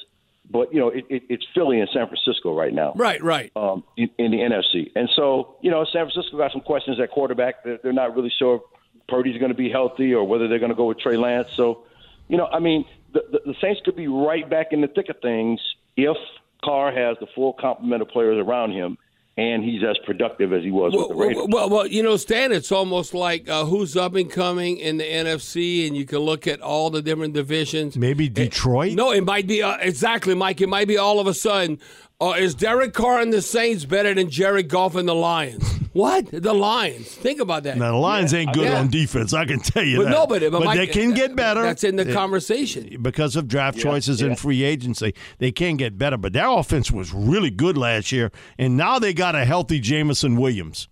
but 0.51 0.73
you 0.73 0.81
know, 0.81 0.89
it, 0.89 1.05
it, 1.09 1.23
it's 1.29 1.45
Philly 1.55 1.81
and 1.81 1.89
San 1.93 2.07
Francisco 2.09 2.55
right 2.55 2.73
now, 2.73 2.93
Right, 2.97 3.23
right. 3.23 3.51
um, 3.57 3.85
in, 3.97 4.11
in 4.19 4.31
the 4.31 4.39
NFC. 4.39 4.91
And 4.95 5.09
so, 5.17 5.57
you 5.63 5.71
know, 5.71 5.85
San 5.85 6.09
Francisco 6.09 6.37
got 6.37 6.53
some 6.53 6.61
questions 6.61 7.01
at 7.01 7.11
quarterback. 7.11 7.65
They're, 7.65 7.79
they're 7.83 7.93
not 7.93 8.15
really 8.15 8.33
sure 8.39 8.57
if 8.57 9.07
Purdy's 9.09 9.39
going 9.39 9.51
to 9.51 9.57
be 9.57 9.71
healthy 9.71 10.15
or 10.15 10.25
whether 10.25 10.49
they're 10.49 10.59
going 10.59 10.71
to 10.71 10.77
go 10.77 10.87
with 10.87 10.99
Trey 10.99 11.17
Lance. 11.17 11.49
So, 11.57 11.85
you 12.29 12.37
know, 12.37 12.47
I 12.47 12.61
mean, 12.61 12.85
the, 13.13 13.23
the, 13.31 13.41
the 13.53 13.55
Saints 13.61 13.81
could 13.85 13.97
be 13.97 14.09
right 14.09 14.49
back 14.49 14.69
in 14.73 14.81
the 14.81 14.89
thick 14.89 15.09
of 15.09 15.17
things 15.21 15.61
if 15.97 16.17
Carr 16.65 16.93
has 16.93 17.17
the 17.21 17.27
full 17.35 17.53
complement 17.53 18.03
of 18.03 18.09
players 18.09 18.39
around 18.39 18.73
him 18.73 18.99
and 19.39 19.63
he's 19.63 19.83
as 19.85 19.99
productive 20.07 20.53
as 20.53 20.63
he 20.63 20.71
was 20.71 20.95
with 20.95 21.09
the 21.09 21.15
Raiders. 21.15 21.37
Well, 21.37 21.49
well, 21.49 21.69
well, 21.69 21.87
you 21.87 22.03
know, 22.03 22.17
Stan, 22.17 22.53
it's 22.53 22.73
almost 22.73 23.13
like 23.13 23.49
uh, 23.49 23.67
who's 23.67 23.97
up 23.97 24.15
and 24.15 24.31
coming 24.31 24.79
in 24.79 24.97
the 24.97 25.05
NFC, 25.05 25.87
and 25.87 25.95
you 25.95 26.07
can 26.07 26.21
look 26.21 26.47
at 26.47 26.61
all 26.63 26.89
the 26.89 27.03
different 27.03 27.35
divisions. 27.35 27.99
Maybe 27.99 28.29
Detroit. 28.31 28.95
No, 28.95 29.13
it 29.13 29.25
might 29.25 29.47
be 29.47 29.63
uh, 29.63 29.77
exactly, 29.79 30.35
Mike. 30.35 30.61
It 30.63 30.69
might 30.69 30.89
be 30.89 30.97
all 30.97 31.21
of 31.21 31.27
a 31.27 31.35
sudden. 31.35 31.79
Uh, 32.19 32.31
is 32.39 32.55
Derek 32.55 32.95
Carr 32.95 33.21
and 33.21 33.31
the 33.31 33.43
Saints 33.43 33.85
better 33.85 34.15
than 34.15 34.31
Jared 34.31 34.69
Goff 34.69 34.95
and 34.95 35.07
the 35.07 35.15
Lions? 35.15 35.81
What? 35.97 36.27
The 36.31 36.53
Lions? 36.53 37.07
Think 37.15 37.41
about 37.41 37.63
that. 37.63 37.79
Now, 37.79 37.93
the 37.93 37.97
Lions 37.97 38.35
ain't 38.35 38.53
good 38.53 38.65
Yeah. 38.65 38.81
on 38.81 38.89
defense. 38.89 39.33
I 39.33 39.47
can 39.47 39.61
tell 39.61 39.83
you 39.83 39.97
But 39.97 40.05
that. 40.05 40.11
no, 40.11 40.27
but- 40.27 40.43
but 40.53 40.63
Mike, 40.63 40.77
they 40.77 40.87
can 40.87 41.13
get 41.15 41.35
better. 41.35 41.63
That's 41.63 41.85
in 41.85 41.97
the 41.97 42.05
They- 42.05 42.13
conversation. 42.13 42.99
because 43.01 43.35
of 43.35 43.49
draft 43.49 43.79
Yeah, 43.79 43.85
choices 43.85 44.21
yeah. 44.21 44.27
and 44.29 44.39
free 44.39 44.63
agency. 44.63 45.15
They 45.39 45.53
can 45.53 45.77
get 45.79 45.97
better, 45.97 46.19
but 46.19 46.35
their 46.35 46.51
offense 46.51 46.91
was 46.93 47.15
really 47.15 47.49
good 47.51 47.79
last 47.79 48.13
year, 48.13 48.31
and 48.59 48.77
now 48.77 48.99
they 48.99 49.15
got 49.15 49.35
a 49.35 49.47
healthy 49.47 49.81
Jameson 49.81 50.37
Williams. 50.37 50.89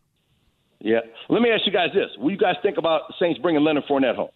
Yeah. 0.80 1.00
Let 1.28 1.42
me 1.42 1.50
ask 1.50 1.66
you 1.66 1.72
guys 1.72 1.90
this: 1.94 2.08
What 2.16 2.28
do 2.28 2.32
you 2.34 2.38
guys 2.40 2.56
think 2.62 2.78
about 2.78 3.02
Saints 3.18 3.38
bringing 3.40 3.62
Leonard 3.62 3.84
Fournette 3.86 4.16
home? 4.16 4.30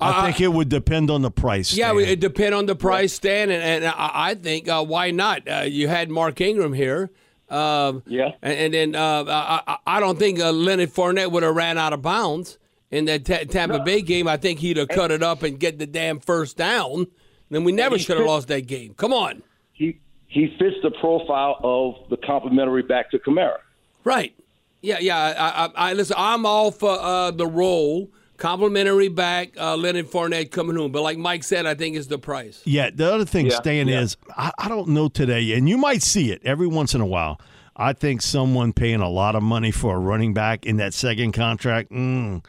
I 0.00 0.26
think 0.26 0.40
it 0.40 0.48
would 0.52 0.68
depend 0.68 1.10
on 1.10 1.22
the 1.22 1.30
price. 1.30 1.72
Uh, 1.72 1.76
Yeah, 1.78 1.88
Stan. 1.92 2.00
it 2.00 2.20
depend 2.20 2.54
on 2.54 2.66
the 2.66 2.74
price, 2.76 3.12
Stan, 3.14 3.50
and, 3.50 3.62
and 3.62 3.84
I, 3.86 4.10
I 4.30 4.34
think 4.34 4.68
uh, 4.68 4.84
why 4.84 5.10
not? 5.12 5.48
Uh, 5.48 5.60
you 5.66 5.88
had 5.88 6.10
Mark 6.10 6.40
Ingram 6.40 6.72
here. 6.74 7.10
Um, 7.48 8.02
Yeah. 8.06 8.32
and, 8.42 8.58
and 8.58 8.74
then 8.74 8.94
uh, 8.94 9.24
I, 9.28 9.76
I- 9.86 10.00
don't 10.00 10.18
think 10.18 10.40
uh, 10.40 10.50
Leonard 10.52 10.90
Fournette 10.90 11.30
would 11.30 11.42
have 11.42 11.54
ran 11.54 11.78
out 11.78 11.92
of 11.92 12.02
bounds 12.02 12.58
in 12.90 13.04
that 13.06 13.24
Ta- 13.24 13.44
Tampa 13.48 13.80
Bay 13.80 14.02
game. 14.02 14.26
I 14.28 14.36
think 14.36 14.58
he'd 14.60 14.76
have 14.78 14.88
cut 14.88 15.10
it 15.10 15.22
up 15.22 15.42
and 15.42 15.58
get 15.58 15.78
the 15.78 15.86
damn 15.86 16.18
first 16.20 16.56
down. 16.56 17.06
Then 17.50 17.62
we 17.64 17.70
never 17.72 17.98
should 17.98 18.16
have 18.16 18.26
lost 18.26 18.48
that 18.48 18.66
game. 18.66 18.94
Come 18.94 19.12
on, 19.12 19.42
He 19.72 20.00
he 20.26 20.48
fits 20.58 20.76
the 20.82 20.90
profile 20.90 21.58
of 21.62 22.08
the 22.10 22.16
complimentary 22.16 22.82
back 22.82 23.10
to 23.12 23.18
Kamara. 23.20 23.58
right? 24.02 24.34
Yeah, 24.82 24.98
yeah. 25.00 25.16
I, 25.16 25.64
I, 25.66 25.90
I 25.90 25.92
listen. 25.94 26.16
I'm 26.18 26.44
all 26.44 26.70
for 26.72 26.90
uh, 27.00 27.30
the 27.30 27.46
role. 27.46 28.10
Complimentary 28.36 29.08
back, 29.08 29.50
uh, 29.58 29.76
Leonard 29.76 30.06
Fournette 30.10 30.50
coming 30.50 30.76
home. 30.76 30.92
But 30.92 31.02
like 31.02 31.18
Mike 31.18 31.44
said, 31.44 31.66
I 31.66 31.74
think 31.74 31.96
it's 31.96 32.06
the 32.06 32.18
price. 32.18 32.62
Yeah, 32.64 32.90
the 32.92 33.12
other 33.12 33.24
thing, 33.24 33.46
Yeah, 33.46 33.56
Stan, 33.56 33.88
yeah. 33.88 34.00
is 34.00 34.16
I, 34.36 34.52
I 34.58 34.68
don't 34.68 34.88
know 34.88 35.08
today, 35.08 35.52
and 35.52 35.68
you 35.68 35.76
might 35.78 36.02
see 36.02 36.30
it 36.30 36.42
every 36.44 36.66
once 36.66 36.94
in 36.94 37.00
a 37.00 37.06
while. 37.06 37.40
I 37.76 37.92
think 37.92 38.22
someone 38.22 38.72
paying 38.72 39.00
a 39.00 39.08
lot 39.08 39.34
of 39.36 39.42
money 39.42 39.70
for 39.70 39.94
a 39.96 39.98
running 39.98 40.32
back 40.32 40.64
in 40.64 40.78
that 40.78 40.94
second 40.94 41.32
contract, 41.32 41.90
mm, 41.90 42.42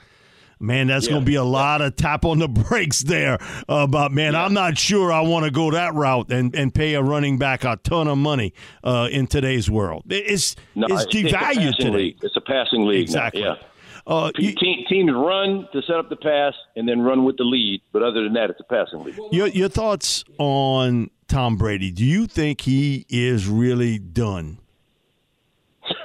man, 0.60 0.88
that's 0.88 1.08
going 1.08 1.20
to 1.22 1.26
be 1.26 1.36
a 1.36 1.44
lot 1.44 1.82
of 1.82 1.98
tap 1.98 2.24
on 2.24 2.40
the 2.40 2.48
brakes 2.70 3.02
there. 3.02 3.38
About 3.68 4.14
man, 4.14 4.36
I'm 4.36 4.54
not 4.54 4.78
sure 4.78 5.12
I 5.12 5.22
want 5.22 5.44
to 5.46 5.52
go 5.52 5.72
that 5.72 5.94
route 5.94 6.32
and, 6.32 6.56
and 6.56 6.74
pay 6.74 6.94
a 6.94 7.02
running 7.02 7.38
back 7.38 7.66
a 7.66 7.78
ton 7.84 8.08
of 8.08 8.18
money 8.18 8.54
uh, 8.86 9.10
in 9.12 9.28
today's 9.28 9.70
world. 9.70 10.04
It's 10.10 10.56
No, 10.76 10.88
it's 10.90 11.04
a 11.04 11.08
devalued 11.08 11.32
passing 11.34 11.74
today. 11.74 11.90
League. 11.90 12.18
It's 12.22 12.38
a 12.38 12.42
passing 12.42 12.86
league. 12.86 13.02
Exactly. 13.02 13.42
Now. 13.42 13.56
Yeah. 13.60 13.68
Uh, 14.08 14.32
you- 14.38 14.54
Te- 14.56 14.86
teams 14.88 15.12
run 15.14 15.68
to 15.74 15.82
set 15.82 15.98
up 15.98 16.08
the 16.10 16.16
pass 16.16 16.54
and 16.78 16.88
then 16.88 17.02
run 17.02 17.26
with 17.26 17.36
the 17.36 17.44
lead, 17.44 17.82
but 17.92 18.02
other 18.04 18.24
than 18.24 18.34
that, 18.34 18.50
it's 18.50 18.60
a 18.60 18.64
passing 18.64 19.04
league. 19.04 19.20
Your 19.34 19.48
your 19.48 19.68
thoughts 19.68 20.24
on 20.38 21.10
Tom 21.28 21.58
Brady? 21.58 21.92
Do 21.92 22.06
you 22.06 22.26
think 22.26 22.62
he 22.62 23.06
is 23.10 23.48
really 23.50 24.00
done? 24.00 24.60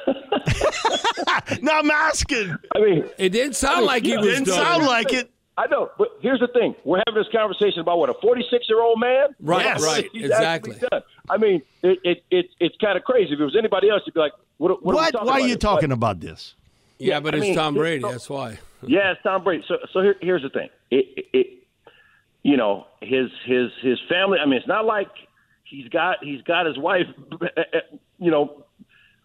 no, 1.62 1.72
I'm 1.72 1.90
asking. 1.90 2.56
I 2.74 2.80
mean, 2.80 3.04
It 3.18 3.30
didn't 3.30 3.54
sound 3.56 3.74
I 3.76 3.78
mean, 3.78 3.86
like 3.86 4.02
he 4.04 4.10
yeah, 4.10 4.16
was 4.18 4.26
Didn't 4.26 4.46
done. 4.46 4.56
sound 4.66 4.84
like 4.86 5.12
it. 5.12 5.30
I 5.56 5.66
know, 5.66 5.90
but 5.98 6.08
here's 6.22 6.40
the 6.40 6.48
thing: 6.48 6.74
we're 6.84 7.02
having 7.06 7.22
this 7.22 7.30
conversation 7.30 7.80
about 7.80 7.98
what 7.98 8.08
a 8.08 8.14
46 8.14 8.64
year 8.68 8.80
old 8.80 8.98
man. 8.98 9.28
Right, 9.38 9.64
Yes. 9.66 9.82
right, 9.84 10.08
exactly. 10.14 10.76
I 11.28 11.36
mean, 11.36 11.62
it, 11.82 11.98
it, 12.04 12.24
it 12.30 12.46
it's 12.58 12.76
kind 12.78 12.96
of 12.96 13.04
crazy. 13.04 13.34
If 13.34 13.40
it 13.40 13.44
was 13.44 13.54
anybody 13.56 13.90
else, 13.90 14.02
you'd 14.06 14.14
be 14.14 14.20
like, 14.20 14.32
"What? 14.56 14.82
What? 14.82 14.92
Are 14.94 14.96
we 14.96 14.96
What? 14.96 15.12
talking 15.12 15.26
Why 15.28 15.32
are 15.34 15.40
you 15.40 15.46
here?" 15.48 15.56
talking 15.56 15.92
about 15.92 16.20
this? 16.20 16.54
Yeah, 17.02 17.20
but 17.20 17.34
I 17.34 17.38
it's 17.38 17.46
mean, 17.46 17.54
Tom 17.54 17.74
Brady. 17.74 18.02
That's 18.02 18.28
why. 18.28 18.58
Yeah, 18.86 19.12
it's 19.12 19.22
Tom 19.22 19.44
Brady. 19.44 19.64
So, 19.66 19.76
so 19.92 20.00
here, 20.00 20.16
here's 20.20 20.42
the 20.42 20.50
thing: 20.50 20.68
it, 20.90 21.06
it, 21.16 21.24
it, 21.32 21.46
you 22.42 22.56
know, 22.56 22.86
his 23.00 23.28
his 23.46 23.70
his 23.82 23.98
family. 24.08 24.38
I 24.38 24.46
mean, 24.46 24.58
it's 24.58 24.68
not 24.68 24.84
like 24.84 25.08
he's 25.64 25.88
got 25.88 26.18
he's 26.22 26.42
got 26.42 26.66
his 26.66 26.78
wife, 26.78 27.06
you 28.18 28.30
know, 28.30 28.64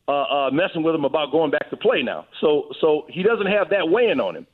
uh, 0.07 0.11
uh, 0.11 0.51
messing 0.51 0.83
with 0.83 0.95
him 0.95 1.05
about 1.05 1.31
going 1.31 1.51
back 1.51 1.69
to 1.69 1.77
play 1.77 2.01
now. 2.01 2.25
So, 2.39 2.69
so 2.79 3.05
he 3.09 3.23
doesn't 3.23 3.47
have 3.47 3.69
that 3.69 3.89
weighing 3.89 4.19
on 4.19 4.35
him. 4.35 4.47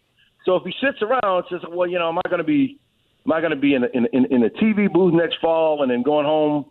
So 0.45 0.55
if 0.55 0.63
he 0.63 0.73
sits 0.81 1.01
around 1.01 1.23
and 1.23 1.43
says, 1.49 1.69
"Well, 1.69 1.87
you 1.87 1.99
know, 1.99 2.09
am 2.09 2.17
I 2.17 2.27
going 2.27 2.39
to 2.39 2.43
be, 2.43 2.79
am 3.25 3.31
I 3.31 3.39
going 3.39 3.51
to 3.51 3.59
be 3.59 3.75
in 3.75 3.83
a, 3.83 3.87
in, 3.93 4.07
in 4.11 4.25
in 4.25 4.43
a 4.43 4.49
TV 4.49 4.91
booth 4.91 5.13
next 5.13 5.37
fall 5.41 5.83
and 5.83 5.91
then 5.91 6.01
going 6.01 6.25
home, 6.25 6.65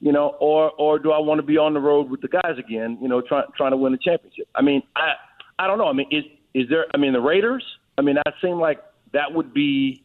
you 0.00 0.12
know, 0.12 0.36
or 0.40 0.70
or 0.78 0.98
do 0.98 1.12
I 1.12 1.18
want 1.18 1.38
to 1.38 1.46
be 1.46 1.58
on 1.58 1.74
the 1.74 1.80
road 1.80 2.08
with 2.08 2.22
the 2.22 2.28
guys 2.28 2.56
again, 2.58 2.98
you 3.02 3.08
know, 3.08 3.20
trying 3.20 3.44
trying 3.56 3.72
to 3.72 3.76
win 3.76 3.92
a 3.92 3.98
championship?" 3.98 4.48
I 4.54 4.62
mean, 4.62 4.82
I 4.96 5.14
I 5.60 5.66
don't 5.66 5.78
know. 5.78 5.88
I 5.88 5.92
mean, 5.92 6.08
is 6.10 6.24
is 6.54 6.68
there? 6.68 6.86
I 6.94 6.96
mean, 6.96 7.12
the 7.12 7.20
Raiders. 7.20 7.64
I 7.98 8.02
mean, 8.02 8.16
that 8.16 8.34
seemed 8.42 8.58
like 8.58 8.80
that 9.12 9.32
would 9.34 9.52
be 9.52 10.02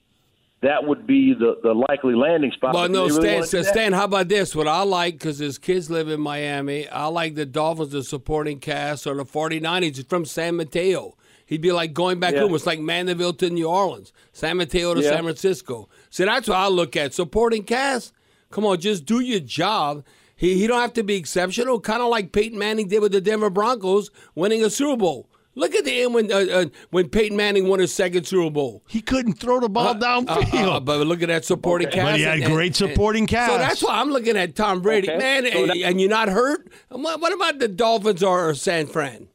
that 0.62 0.86
would 0.86 1.08
be 1.08 1.34
the 1.34 1.58
the 1.64 1.74
likely 1.74 2.14
landing 2.16 2.52
spot. 2.52 2.74
Well, 2.76 2.90
no, 2.90 3.06
really 3.06 3.12
Stan, 3.22 3.36
wanna 3.36 3.48
do 3.48 3.64
that? 3.64 3.66
Stan, 3.74 3.94
how 3.94 4.06
about 4.06 4.28
this? 4.28 4.56
What 4.56 4.68
I 4.68 4.84
like, 4.84 5.16
because 5.16 5.38
his 5.40 5.58
kids 5.58 5.90
live 5.90 6.10
in 6.10 6.20
Miami, 6.20 6.88
I 6.90 7.08
like 7.08 7.36
the 7.36 7.46
Dolphins, 7.46 7.92
the 7.92 8.04
supporting 8.04 8.60
cast, 8.60 9.08
or 9.08 9.16
the 9.16 9.26
49ers 9.26 9.84
He's 9.96 10.04
from 10.04 10.26
San 10.26 10.56
Mateo. 10.58 11.16
He'd 11.46 11.62
be 11.62 11.72
like 11.72 11.94
going 11.94 12.20
back 12.20 12.34
Yeah. 12.34 12.42
home. 12.42 12.56
It's 12.56 12.66
like 12.66 12.80
Mandeville 12.80 13.34
to 13.34 13.50
New 13.50 13.68
Orleans, 13.70 14.12
San 14.34 14.58
Mateo 14.58 14.94
to 14.96 15.02
Yeah. 15.02 15.10
San 15.12 15.24
Francisco. 15.24 15.88
See, 16.10 16.26
that's 16.26 16.48
what 16.48 16.58
I 16.58 16.68
look 16.68 16.96
at. 16.98 17.14
Supporting 17.14 17.64
cast, 17.64 18.12
come 18.50 18.66
on, 18.66 18.80
just 18.80 19.06
do 19.06 19.20
your 19.20 19.40
job. 19.42 20.04
He, 20.36 20.56
he 20.56 20.68
don't 20.68 20.82
have 20.82 20.94
to 20.94 21.04
be 21.04 21.16
exceptional, 21.16 21.80
kind 21.80 22.02
of 22.02 22.10
like 22.10 22.32
Peyton 22.32 22.58
Manning 22.58 22.88
did 22.88 23.02
with 23.02 23.12
the 23.14 23.22
Denver 23.22 23.50
Broncos 23.52 24.10
winning 24.34 24.64
a 24.66 24.70
Super 24.70 24.98
Bowl. 24.98 25.30
Look 25.58 25.74
at 25.74 25.86
the 25.86 26.02
end 26.04 26.14
when 26.14 26.32
uh, 26.32 26.36
uh, 26.36 26.66
when 26.92 27.08
Peyton 27.08 27.38
Manning 27.38 27.68
won 27.70 27.80
his 27.80 27.94
second 27.94 28.26
Super 28.28 28.50
Bowl. 28.50 28.84
He 28.90 29.00
couldn't 29.02 29.34
throw 29.40 29.62
the 29.62 29.70
ball 29.70 29.96
downfield. 29.96 30.76
Uh, 30.76 30.80
but 30.82 31.08
look 31.08 31.22
at 31.22 31.30
that 31.30 31.46
supporting 31.46 31.90
cast. 31.90 32.06
But 32.12 32.18
he 32.18 32.24
had 32.24 32.40
and- 32.40 32.52
great 32.54 32.80
and- 32.82 32.92
supporting 32.92 33.26
cast. 33.26 33.52
So 33.54 33.58
that's 33.58 33.82
why 33.82 34.00
I'm 34.02 34.10
looking 34.10 34.36
at 34.36 34.56
Tom 34.56 34.82
Brady, 34.82 35.10
Okay. 35.10 35.18
man. 35.18 35.44
So 35.52 35.60
and, 35.62 35.70
that- 35.70 35.78
and 35.78 36.02
you're 36.02 36.10
not 36.10 36.28
hurt. 36.28 36.68
What, 36.90 37.22
what 37.22 37.34
about 37.34 37.60
the 37.60 37.70
Dolphins 37.70 38.22
or 38.22 38.54
San 38.54 38.88
Fran? 38.88 39.30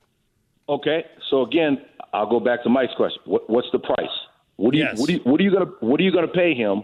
Okay, 0.68 1.04
so 1.30 1.42
again, 1.42 1.78
I'll 2.12 2.28
go 2.28 2.38
back 2.38 2.62
to 2.64 2.68
Mike's 2.68 2.92
question. 2.96 3.20
What, 3.24 3.48
what's 3.48 3.68
the 3.72 3.78
price? 3.78 3.96
What 4.56 4.72
do 4.72 4.78
you 4.78 4.84
Yes. 4.84 5.00
what 5.00 5.06
do 5.06 5.14
you 5.14 5.20
what 5.24 5.40
are 5.40 5.42
you 5.42 5.50
gonna 5.52 5.70
what 5.80 5.98
are 6.00 6.02
you 6.02 6.12
gonna 6.12 6.28
pay 6.28 6.52
him 6.54 6.82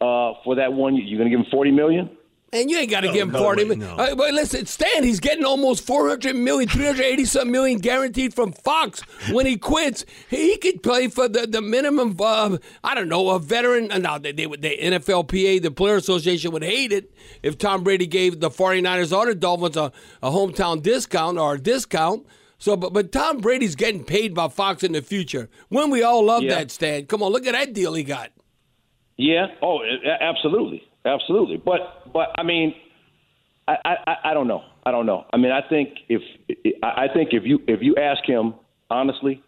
uh, 0.00 0.34
for 0.44 0.54
that 0.54 0.72
one? 0.72 0.94
year? 0.94 1.04
You 1.04 1.18
gonna 1.18 1.28
give 1.28 1.40
him 1.40 1.46
forty 1.50 1.72
million? 1.72 2.08
And 2.52 2.68
you 2.68 2.78
ain't 2.78 2.90
got 2.90 3.02
to 3.02 3.12
give 3.12 3.28
him 3.28 3.32
no 3.32 3.38
40 3.38 3.62
way, 3.62 3.68
million. 3.76 3.96
no. 3.96 4.02
Uh, 4.02 4.14
but 4.16 4.34
listen, 4.34 4.66
Stan, 4.66 5.04
he's 5.04 5.20
getting 5.20 5.44
almost 5.44 5.86
400 5.86 6.34
million, 6.34 6.68
380 6.68 7.24
some 7.24 7.50
million 7.52 7.78
guaranteed 7.78 8.34
from 8.34 8.50
Fox 8.52 9.02
when 9.30 9.46
he 9.46 9.56
quits. 9.56 10.04
He, 10.28 10.50
he 10.52 10.56
could 10.56 10.82
play 10.82 11.06
for 11.06 11.28
the, 11.28 11.46
the 11.46 11.62
minimum, 11.62 12.16
uh, 12.18 12.58
I 12.82 12.96
don't 12.96 13.08
know, 13.08 13.30
a 13.30 13.38
veteran. 13.38 13.92
uh, 13.92 13.98
No, 13.98 14.18
they, 14.18 14.32
they 14.32 14.48
would, 14.48 14.62
the 14.62 14.76
NFLPA, 14.76 15.62
the 15.62 15.70
Player 15.70 15.94
Association 15.94 16.50
would 16.50 16.64
hate 16.64 16.90
it 16.90 17.12
if 17.44 17.56
Tom 17.56 17.84
Brady 17.84 18.08
gave 18.08 18.40
the 18.40 18.50
49ers 18.50 19.16
or 19.16 19.26
the 19.26 19.34
Dolphins 19.36 19.76
a, 19.76 19.92
a 20.20 20.30
hometown 20.30 20.82
discount 20.82 21.38
or 21.38 21.54
a 21.54 21.58
discount. 21.60 22.26
So, 22.58 22.76
but, 22.76 22.92
but 22.92 23.12
Tom 23.12 23.38
Brady's 23.38 23.76
getting 23.76 24.02
paid 24.04 24.34
by 24.34 24.48
Fox 24.48 24.82
in 24.82 24.90
the 24.90 25.02
future. 25.02 25.48
When 25.68 25.88
we 25.88 26.02
all 26.02 26.24
love 26.24 26.42
Yeah. 26.42 26.56
that, 26.56 26.72
Stan. 26.72 27.06
Come 27.06 27.22
on, 27.22 27.30
look 27.30 27.46
at 27.46 27.52
that 27.52 27.72
deal 27.74 27.94
he 27.94 28.02
got. 28.02 28.32
Yeah. 29.16 29.46
Oh, 29.62 29.78
absolutely, 30.20 30.82
absolutely. 31.04 31.56
But 31.58 31.99
but 32.12 32.28
I 32.38 32.42
mean, 32.42 32.74
I, 33.68 33.76
I 33.84 34.16
I 34.30 34.34
don't 34.34 34.48
know. 34.48 34.62
I 34.84 34.90
don't 34.90 35.06
know. 35.06 35.26
I 35.32 35.36
mean, 35.36 35.52
I 35.52 35.60
think 35.68 35.90
if 36.08 36.22
I 36.82 37.04
I 37.04 37.08
think 37.12 37.30
if 37.32 37.44
you 37.44 37.60
if 37.68 37.80
you 37.82 37.96
ask 37.96 38.24
him 38.24 38.54
honestly, 38.90 39.42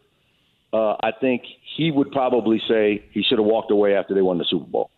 uh, 0.73 0.95
I 1.03 1.11
think 1.21 1.43
he 1.77 1.91
would 1.91 2.11
probably 2.13 2.61
say 2.69 3.05
he 3.13 3.23
should 3.23 3.39
have 3.39 3.47
walked 3.47 3.71
away 3.71 3.95
after 3.97 4.15
they 4.15 4.23
won 4.23 4.39
the 4.39 4.45
Super 4.49 4.67
Bowl. 4.67 4.91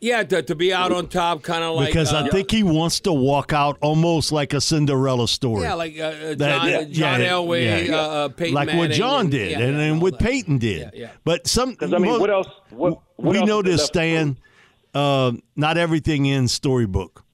Yeah, 0.00 0.22
to, 0.22 0.42
to 0.42 0.54
be 0.54 0.70
out 0.74 0.92
on 0.92 1.08
top, 1.08 1.42
kind 1.42 1.64
of 1.64 1.76
like 1.76 1.86
because 1.88 2.12
uh, 2.12 2.24
I 2.24 2.28
think 2.28 2.50
he 2.50 2.62
wants 2.62 3.00
to 3.00 3.12
walk 3.12 3.54
out 3.54 3.78
almost 3.80 4.32
like 4.32 4.52
a 4.52 4.60
Cinderella 4.60 5.26
story. 5.26 5.62
yeah, 5.62 5.74
like 5.74 5.98
uh, 5.98 6.02
uh, 6.02 6.34
John, 6.34 6.36
That- 6.38 6.66
yeah, 6.68 6.84
John 6.84 7.20
yeah, 7.20 7.28
Elway, 7.28 7.88
yeah. 7.88 7.94
Uh, 7.96 8.00
uh, 8.00 8.28
Peyton 8.28 8.54
like 8.54 8.68
what 8.68 8.76
Manning, 8.76 8.96
John 8.98 9.20
and- 9.22 9.30
did 9.30 9.50
yeah, 9.52 9.60
and, 9.60 9.76
yeah, 9.78 9.82
and 9.84 10.02
what 10.02 10.18
that. 10.18 10.20
Peyton 10.20 10.58
did. 10.58 10.80
Yeah, 10.82 10.90
yeah. 10.94 11.10
But 11.24 11.46
some, 11.46 11.70
Because 11.70 11.94
I 11.94 11.98
mean, 11.98 12.12
mo- 12.12 12.18
what 12.18 12.28
else? 12.28 12.48
What, 12.70 13.00
what 13.16 13.32
we 13.32 13.38
else 13.38 13.48
know 13.48 13.62
this, 13.62 13.80
left 13.80 13.92
to? 13.94 13.98
Stan. 13.98 14.36
Uh, 14.94 15.32
not 15.56 15.76
everything 15.76 16.26
in 16.26 16.48
storybook. 16.48 17.24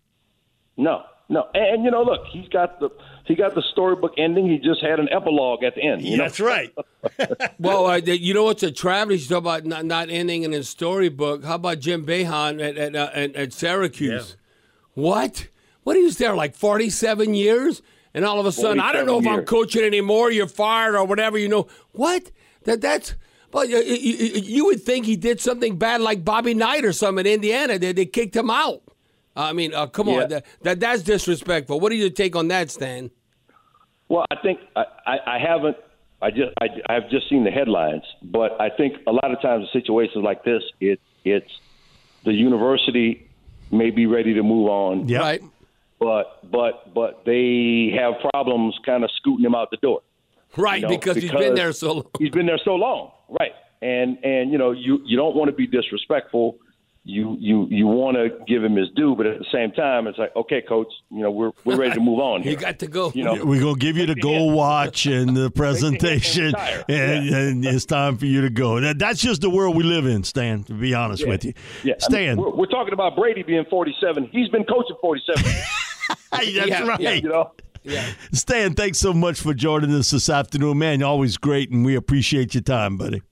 No, 0.77 1.03
no, 1.29 1.47
and, 1.55 1.75
and 1.75 1.85
you 1.85 1.91
know, 1.91 2.03
look, 2.03 2.27
he's 2.33 2.49
got 2.49 2.81
the 2.81 2.91
he 3.25 3.37
got 3.37 3.55
the 3.55 3.63
storybook 3.71 4.15
ending. 4.19 4.49
He 4.49 4.59
just 4.59 4.83
had 4.83 4.99
an 4.99 5.09
epilogue 5.13 5.63
at 5.63 5.77
the 5.77 5.83
end. 5.83 6.03
You 6.03 6.17
know? 6.17 6.25
That's 6.25 6.41
right. 6.41 6.73
Well, 7.59 7.87
uh, 7.87 7.97
you 7.97 8.35
know 8.35 8.45
what's 8.45 8.63
a 8.63 8.71
travesty? 8.71 9.23
You 9.23 9.29
talk 9.29 9.39
about 9.39 9.65
not, 9.65 9.85
not 9.85 10.11
ending 10.11 10.43
in 10.43 10.53
a 10.53 10.63
storybook. 10.63 11.45
How 11.45 11.55
about 11.55 11.79
Jim 11.79 12.05
Boeheim 12.05 12.61
at 12.63 12.77
at, 12.77 12.97
uh, 12.97 13.11
at, 13.15 13.35
at 13.35 13.53
Syracuse? 13.53 14.37
What? 14.95 15.49
What 15.83 15.97
he 15.97 16.03
was 16.03 16.19
there 16.19 16.35
like 16.35 16.55
forty-seven 16.55 17.35
years, 17.35 17.83
and 18.13 18.25
all 18.25 18.39
of 18.41 18.47
a 18.47 18.53
sudden, 18.53 18.81
I 18.81 18.93
don't 18.93 19.07
know 19.07 19.19
if 19.19 19.25
47 19.25 19.39
I'm 19.39 19.47
coaching 19.47 19.83
anymore. 19.83 20.31
You're 20.31 20.47
fired 20.47 20.95
or 20.95 21.05
whatever. 21.05 21.39
You 21.39 21.49
know 21.49 21.69
what? 21.93 22.31
That 22.65 22.81
that's. 22.81 23.15
Well, 23.53 23.65
you, 23.65 23.79
you, 23.79 24.41
you 24.43 24.65
would 24.67 24.83
think 24.83 25.07
he 25.07 25.17
did 25.17 25.41
something 25.41 25.77
bad 25.77 26.01
like 26.01 26.25
Bobby 26.25 26.55
Knight 26.55 26.85
or 26.85 26.93
something 26.93 27.27
in 27.27 27.33
Indiana. 27.33 27.79
They, 27.79 27.93
they 27.93 28.07
kicked 28.07 28.37
him 28.37 28.49
out. 28.51 28.83
I 29.37 29.53
mean, 29.53 29.75
uh, 29.75 29.87
come 29.87 30.09
Yeah. 30.09 30.23
on, 30.23 30.29
that, 30.29 30.45
that 30.63 30.81
that's 30.81 31.03
disrespectful. 31.03 31.81
What 31.81 31.91
do 31.91 31.97
you 31.97 32.11
take 32.11 32.37
on 32.37 32.49
that, 32.49 32.71
Stan? 32.71 33.11
Well, 34.09 34.25
I 34.31 34.37
think 34.43 34.61
I, 34.77 34.85
I, 35.07 35.19
I 35.37 35.39
haven't. 35.39 35.77
I 36.23 36.31
just 36.31 36.53
I, 36.61 36.67
I've 36.89 37.09
just 37.11 37.29
seen 37.31 37.45
the 37.45 37.51
headlines, 37.51 38.03
but 38.23 38.61
I 38.61 38.69
think 38.71 38.95
a 39.07 39.13
lot 39.13 39.33
of 39.33 39.41
times 39.41 39.69
in 39.73 39.81
situations 39.81 40.23
like 40.25 40.45
this, 40.45 40.63
it 40.81 41.01
it's 41.25 41.51
the 42.25 42.33
university 42.33 43.29
may 43.71 43.91
be 43.91 44.07
ready 44.07 44.35
to 44.35 44.43
move 44.43 44.69
on, 44.69 45.09
Yeah. 45.09 45.21
Right? 45.21 45.43
but 45.99 46.51
but 46.51 46.93
but 46.93 47.25
they 47.25 47.95
have 47.97 48.15
problems 48.33 48.79
kind 48.85 49.05
of 49.05 49.11
scooting 49.17 49.45
him 49.47 49.55
out 49.55 49.71
the 49.71 49.77
door. 49.79 50.01
Right, 50.57 50.81
you 50.83 50.89
know, 50.89 50.97
because, 50.97 51.17
he's 51.17 51.31
been 51.31 51.55
there 51.55 51.73
so 51.73 51.93
long. 51.93 52.07
He's 52.19 52.31
been 52.31 52.47
there 52.47 52.61
so 52.65 52.75
long, 52.75 53.13
right? 53.29 53.53
And 53.83 54.19
and 54.25 54.51
you 54.53 54.59
know 54.59 54.73
you 54.73 55.01
you 55.07 55.17
don't 55.17 55.35
want 55.37 55.49
to 55.49 55.57
be 55.57 55.67
disrespectful. 55.67 56.59
You 57.03 57.35
you 57.41 57.67
you 57.71 57.87
want 57.87 58.19
to 58.19 58.29
give 58.47 58.63
him 58.63 58.77
his 58.77 58.89
due, 58.95 59.15
but 59.17 59.25
at 59.27 59.39
the 59.39 59.47
same 59.51 59.71
time, 59.73 60.07
it's 60.07 60.19
like, 60.19 60.37
okay, 60.37 60.61
coach, 60.61 60.89
you 61.11 61.21
know 61.23 61.31
we're 61.31 61.53
we're 61.65 61.77
ready 61.79 61.95
to 61.95 62.01
move 62.01 62.19
on 62.19 62.43
here. 62.43 62.53
You 62.53 62.59
got 62.59 62.79
to 62.81 62.87
go. 62.89 63.11
You 63.15 63.25
know, 63.25 63.43
We're 63.43 63.63
gonna 63.63 63.79
give 63.79 63.97
you 63.97 64.05
the 64.05 64.17
gold 64.17 64.55
watch 64.55 65.07
and 65.07 65.35
the 65.35 65.51
presentation, 65.63 66.47
retire. 66.47 66.85
and, 66.91 67.29
and 67.31 67.65
it's 67.65 67.87
time 67.87 68.19
for 68.19 68.27
you 68.27 68.43
to 68.43 68.51
go. 68.51 68.81
That, 68.81 68.99
that's 68.99 69.21
just 69.23 69.41
the 69.41 69.49
world 69.49 69.77
we 69.77 69.83
live 69.83 70.05
in, 70.05 70.25
Stan. 70.25 70.65
To 70.65 70.75
be 70.75 70.93
honest 70.93 71.27
with 71.27 71.43
you, 71.47 71.55
yeah, 71.85 71.93
I 71.93 71.95
mean, 71.95 72.01
Stan. 72.01 72.37
we're, 72.37 72.51
we're 72.51 72.67
talking 72.67 72.93
about 72.93 73.17
Brady 73.17 73.45
being 73.45 73.65
47. 73.71 74.29
He's 74.31 74.49
been 74.51 74.65
coaching 74.65 74.97
47. 75.01 75.43
years, 75.45 75.57
Hey, 76.35 76.53
that's 76.55 76.69
Yeah, 76.69 76.87
right. 76.87 77.01
yeah, 77.01 77.13
you 77.13 77.29
know. 77.31 77.53
Stan, 78.33 78.75
thanks 78.75 78.99
so 78.99 79.13
much 79.13 79.41
for 79.41 79.55
joining 79.55 79.95
us 79.95 80.11
this 80.11 80.29
afternoon, 80.29 80.79
man. 80.79 81.01
You're 81.01 81.09
always 81.09 81.37
great, 81.37 81.71
and 81.71 81.85
we 81.85 81.95
appreciate 81.95 82.55
your 82.55 82.63
time, 82.63 82.97
buddy. 82.97 83.23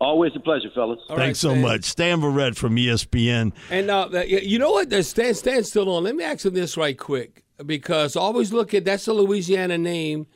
Always 0.00 0.32
a 0.34 0.40
pleasure, 0.40 0.68
fellas. 0.74 0.98
All 1.08 1.16
right, 1.16 1.26
thanks 1.26 1.38
so 1.38 1.50
Stan. 1.50 1.62
much, 1.62 1.84
Stan 1.84 2.20
Verrett 2.20 2.56
from 2.56 2.74
ESPN. 2.74 3.52
And 3.70 3.88
uh, 3.88 4.08
you 4.26 4.38
you 4.38 4.58
know 4.58 4.72
what? 4.72 4.90
There's 4.90 5.06
Stan, 5.06 5.32
Stan's 5.34 5.68
still 5.68 5.88
on. 5.94 6.02
Let 6.02 6.16
me 6.16 6.24
ask 6.24 6.44
him 6.44 6.54
this 6.54 6.76
right 6.76 6.98
quick 6.98 7.44
because 7.64 8.16
always 8.16 8.52
look 8.52 8.74
at 8.74 8.84
that's 8.84 9.06
a 9.06 9.12
Louisiana 9.12 9.78
name, 9.78 10.26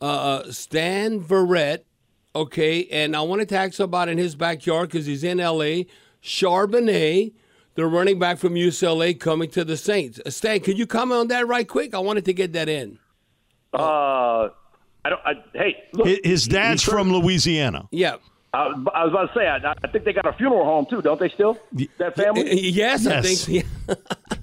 uh, 0.00 0.50
Stan 0.50 1.20
Verrett. 1.20 1.80
Okay, 2.34 2.86
and 2.86 3.14
I 3.14 3.20
wanted 3.20 3.50
to 3.50 3.58
ask 3.58 3.78
him 3.78 3.84
about 3.84 4.08
in 4.08 4.16
his 4.16 4.34
backyard 4.34 4.88
because 4.88 5.04
he's 5.04 5.22
in 5.22 5.38
L.A. 5.40 5.86
Charbonnet, 6.22 7.34
the 7.74 7.86
running 7.86 8.18
back 8.18 8.38
from 8.38 8.54
UCLA, 8.54 9.18
coming 9.18 9.50
to 9.50 9.64
the 9.64 9.76
Saints. 9.76 10.20
Uh, 10.24 10.30
Stan, 10.30 10.60
can 10.60 10.76
you 10.76 10.86
comment 10.86 11.20
on 11.20 11.28
that 11.28 11.46
right 11.46 11.66
quick? 11.66 11.94
I 11.94 11.98
wanted 11.98 12.24
to 12.26 12.32
get 12.32 12.52
that 12.54 12.68
in. 12.68 12.98
Uh, 13.72 14.48
I 15.04 15.08
don't. 15.08 15.20
I, 15.24 15.32
hey, 15.54 15.82
look, 15.94 16.06
His- 16.06 16.20
His 16.24 16.46
dad's 16.48 16.82
he- 16.84 16.90
he- 16.90 16.96
from 16.96 17.12
Louisiana. 17.12 17.88
Yeah. 17.90 18.16
I 18.54 18.66
was, 18.68 18.86
I 18.94 19.04
was 19.04 19.12
about 19.14 19.32
to 19.32 19.38
say. 19.40 19.46
I, 19.48 19.72
I 19.82 19.88
think 19.90 20.04
they 20.04 20.12
got 20.12 20.26
a 20.26 20.32
funeral 20.34 20.64
home 20.64 20.84
too, 20.90 21.00
don't 21.00 21.18
they? 21.18 21.30
Still, 21.30 21.58
that 21.98 22.14
family. 22.16 22.60
Yes, 22.68 23.06
I 23.06 23.20
Yes. 23.20 23.44
think. 23.46 23.66
Yeah. 23.88 23.94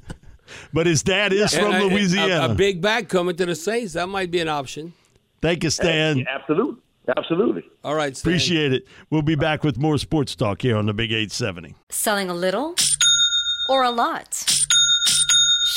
But 0.74 0.86
his 0.88 1.02
dad 1.04 1.32
is 1.34 1.54
from 1.54 1.66
And, 1.74 1.84
uh, 1.84 1.88
Louisiana. 1.88 2.48
A, 2.48 2.52
a 2.52 2.56
big 2.56 2.80
back 2.82 3.08
coming 3.08 3.36
to 3.38 3.46
the 3.46 3.56
Saints. 3.56 3.94
That 3.94 4.08
might 4.08 4.30
be 4.32 4.40
an 4.40 4.48
option. 4.50 4.94
Thank 5.42 5.64
you, 5.64 5.70
Stan. 5.72 6.18
Yeah, 6.20 6.26
absolutely, 6.30 6.82
absolutely. 7.18 7.64
All 7.84 7.96
right, 7.96 8.16
Stan. 8.16 8.32
Appreciate 8.32 8.74
it. 8.74 8.86
We'll 9.10 9.22
be 9.24 9.36
back 9.36 9.64
with 9.64 9.78
more 9.78 9.98
sports 9.98 10.36
talk 10.36 10.62
here 10.62 10.76
on 10.78 10.86
the 10.86 10.94
Big 10.94 11.12
870. 11.12 11.76
Selling 11.90 12.30
a 12.30 12.34
little 12.36 12.76
or 13.70 13.84
a 13.84 13.92
lot? 13.92 14.59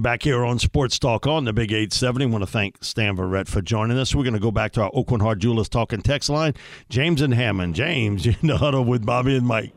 Back 0.00 0.22
here 0.22 0.46
on 0.46 0.58
Sports 0.58 0.98
Talk 0.98 1.26
on 1.26 1.44
the 1.44 1.52
Big 1.52 1.72
870. 1.72 2.24
I 2.24 2.28
want 2.28 2.42
to 2.42 2.46
thank 2.50 2.82
Stan 2.82 3.18
Verrett 3.18 3.48
for 3.48 3.60
joining 3.60 3.98
us. 3.98 4.14
We're 4.14 4.22
going 4.22 4.32
to 4.32 4.40
go 4.40 4.50
back 4.50 4.72
to 4.72 4.82
our 4.82 4.90
Oakland 4.94 5.20
Heart 5.22 5.40
Jewelers 5.40 5.68
talking 5.68 6.00
text 6.00 6.30
line. 6.30 6.54
James 6.88 7.20
and 7.20 7.34
Hammond. 7.34 7.74
James, 7.74 8.24
you're 8.24 8.34
the 8.42 8.56
huddle 8.56 8.82
with 8.82 9.04
Bobby 9.04 9.36
and 9.36 9.46
Mike. 9.46 9.72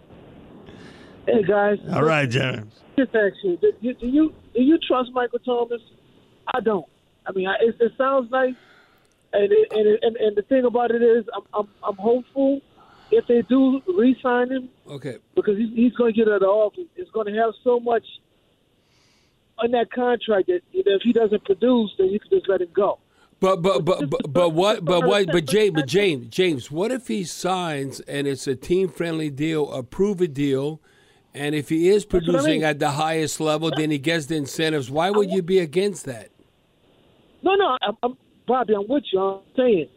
Hey 1.27 1.43
guys. 1.43 1.77
All 1.91 2.03
right, 2.03 2.29
James. 2.29 2.73
Just 2.97 3.13
ask 3.13 3.33
you, 3.43 3.57
do, 3.57 3.73
do 3.81 3.93
do 3.95 4.07
you 4.07 4.33
do 4.53 4.61
you 4.61 4.77
trust 4.87 5.09
Michael 5.13 5.39
Thomas? 5.39 5.81
I 6.53 6.61
don't. 6.61 6.85
I 7.25 7.31
mean, 7.33 7.47
I, 7.47 7.55
it, 7.61 7.75
it 7.79 7.91
sounds 7.97 8.29
nice, 8.31 8.55
and 9.33 9.51
it, 9.51 9.67
and, 9.71 9.87
it, 9.87 9.99
and 10.03 10.15
and 10.17 10.35
the 10.37 10.41
thing 10.43 10.63
about 10.63 10.91
it 10.91 11.01
is, 11.01 11.25
I'm 11.35 11.43
I'm, 11.53 11.67
I'm 11.83 11.95
hopeful 11.95 12.61
if 13.11 13.25
they 13.27 13.41
do 13.43 13.81
re-sign 13.97 14.51
him 14.51 14.69
Okay. 14.87 15.17
because 15.35 15.57
he's, 15.57 15.69
he's 15.75 15.93
going 15.93 16.13
to 16.13 16.17
get 16.17 16.27
out 16.27 16.35
of 16.35 16.41
the 16.41 16.47
office. 16.47 16.85
It's 16.95 17.11
going 17.11 17.27
to 17.27 17.39
have 17.39 17.53
so 17.63 17.79
much 17.79 18.03
on 19.59 19.71
that 19.71 19.91
contract 19.91 20.47
that 20.47 20.61
you 20.71 20.83
know, 20.85 20.95
if 20.95 21.01
he 21.03 21.13
doesn't 21.13 21.43
produce, 21.45 21.91
then 21.97 22.09
you 22.09 22.19
can 22.19 22.29
just 22.31 22.47
let 22.49 22.61
him 22.61 22.69
go. 22.73 22.99
But 23.39 23.61
but 23.61 23.83
but 23.83 24.09
but, 24.09 24.21
but 24.31 24.49
what 24.49 24.85
but 24.85 25.05
what 25.05 25.27
but 25.27 25.45
James 25.45 25.73
but 25.75 25.85
James 25.87 26.27
James 26.27 26.71
what 26.71 26.91
if 26.91 27.07
he 27.09 27.25
signs 27.25 27.99
and 28.01 28.25
it's 28.25 28.47
a 28.47 28.55
team 28.55 28.87
friendly 28.87 29.29
deal 29.29 29.69
a 29.73 29.83
prove 29.83 30.21
a 30.21 30.29
deal 30.29 30.79
and 31.33 31.53
if 31.53 31.67
he 31.67 31.89
is 31.89 32.05
what 32.05 32.15
I 32.15 32.25
producing 32.25 32.51
mean. 32.61 32.63
at 32.63 32.79
the 32.79 32.91
highest 32.91 33.41
level 33.41 33.69
then 33.75 33.91
he 33.91 33.97
gets 33.97 34.27
the 34.27 34.35
incentives 34.37 34.89
why 34.89 35.09
would 35.09 35.29
you 35.29 35.41
be 35.41 35.59
against 35.59 36.05
that 36.05 36.29
No, 37.41 37.55
no, 37.55 37.77
I'm, 37.81 37.97
I'm, 38.01 38.17
Bobby, 38.47 38.75
I'm 38.75 38.87
with 38.87 39.03
you. 39.11 39.19
I'm 39.19 39.41
saying 39.57 39.89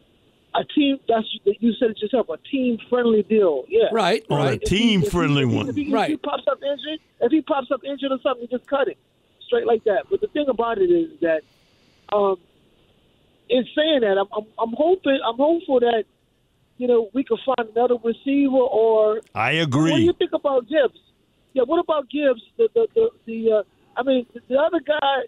a 0.53 0.63
team. 0.75 0.97
That's 1.07 1.25
you 1.45 1.71
said 1.79 1.91
it 1.91 2.01
yourself. 2.01 2.27
A 2.29 2.37
team 2.51 2.77
friendly 2.89 3.23
deal. 3.23 3.63
Yeah, 3.69 3.87
Right, 3.93 4.25
oh, 4.29 4.37
Right. 4.37 4.61
a 4.61 4.65
team 4.65 5.01
he- 5.01 5.09
friendly 5.09 5.47
he- 5.47 5.55
one. 5.55 5.69
If 5.69 5.75
he, 5.75 5.83
if 5.93 6.07
he 6.07 6.17
pops 6.17 6.43
up 6.51 6.59
injured, 6.63 6.99
if 7.21 7.31
he 7.31 7.41
pops 7.41 7.71
up 7.71 7.81
injured 7.85 8.11
or 8.11 8.19
something, 8.21 8.47
you 8.49 8.57
just 8.57 8.69
cut 8.69 8.89
him 8.89 8.95
straight 9.47 9.65
like 9.65 9.83
that. 9.85 10.05
But 10.09 10.21
the 10.21 10.27
thing 10.27 10.45
about 10.47 10.77
it 10.77 10.91
is 10.91 11.19
that 11.21 11.41
um, 12.15 12.37
in 13.49 13.65
saying 13.75 14.01
that, 14.01 14.17
I'm, 14.17 14.27
I'm 14.35 14.45
I'm 14.59 14.73
hoping 14.77 15.19
I'm 15.25 15.37
hopeful 15.37 15.79
that 15.79 16.03
you 16.77 16.87
know 16.87 17.09
we 17.13 17.23
can 17.23 17.37
find 17.45 17.69
another 17.75 17.95
receiver 18.03 18.55
or. 18.55 19.21
I 19.33 19.51
agree. 19.53 19.91
What 19.91 19.97
do 19.97 20.03
you 20.03 20.13
think 20.13 20.33
about 20.33 20.67
Gibbs? 20.67 20.99
Yeah, 21.53 21.63
what 21.63 21.79
about 21.79 22.09
Gibbs? 22.09 22.41
The 22.57 22.69
the 22.73 22.87
the, 22.93 23.09
the 23.25 23.51
uh, 23.51 23.63
I 23.97 24.03
mean, 24.03 24.27
the 24.47 24.57
other 24.57 24.79
guy, 24.79 25.23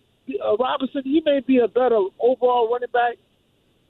uh, 0.46 0.56
Robinson, 0.58 1.02
he 1.04 1.22
may 1.26 1.40
be 1.40 1.58
a 1.58 1.68
better 1.68 2.00
overall 2.20 2.70
running 2.72 2.90
back 2.94 3.16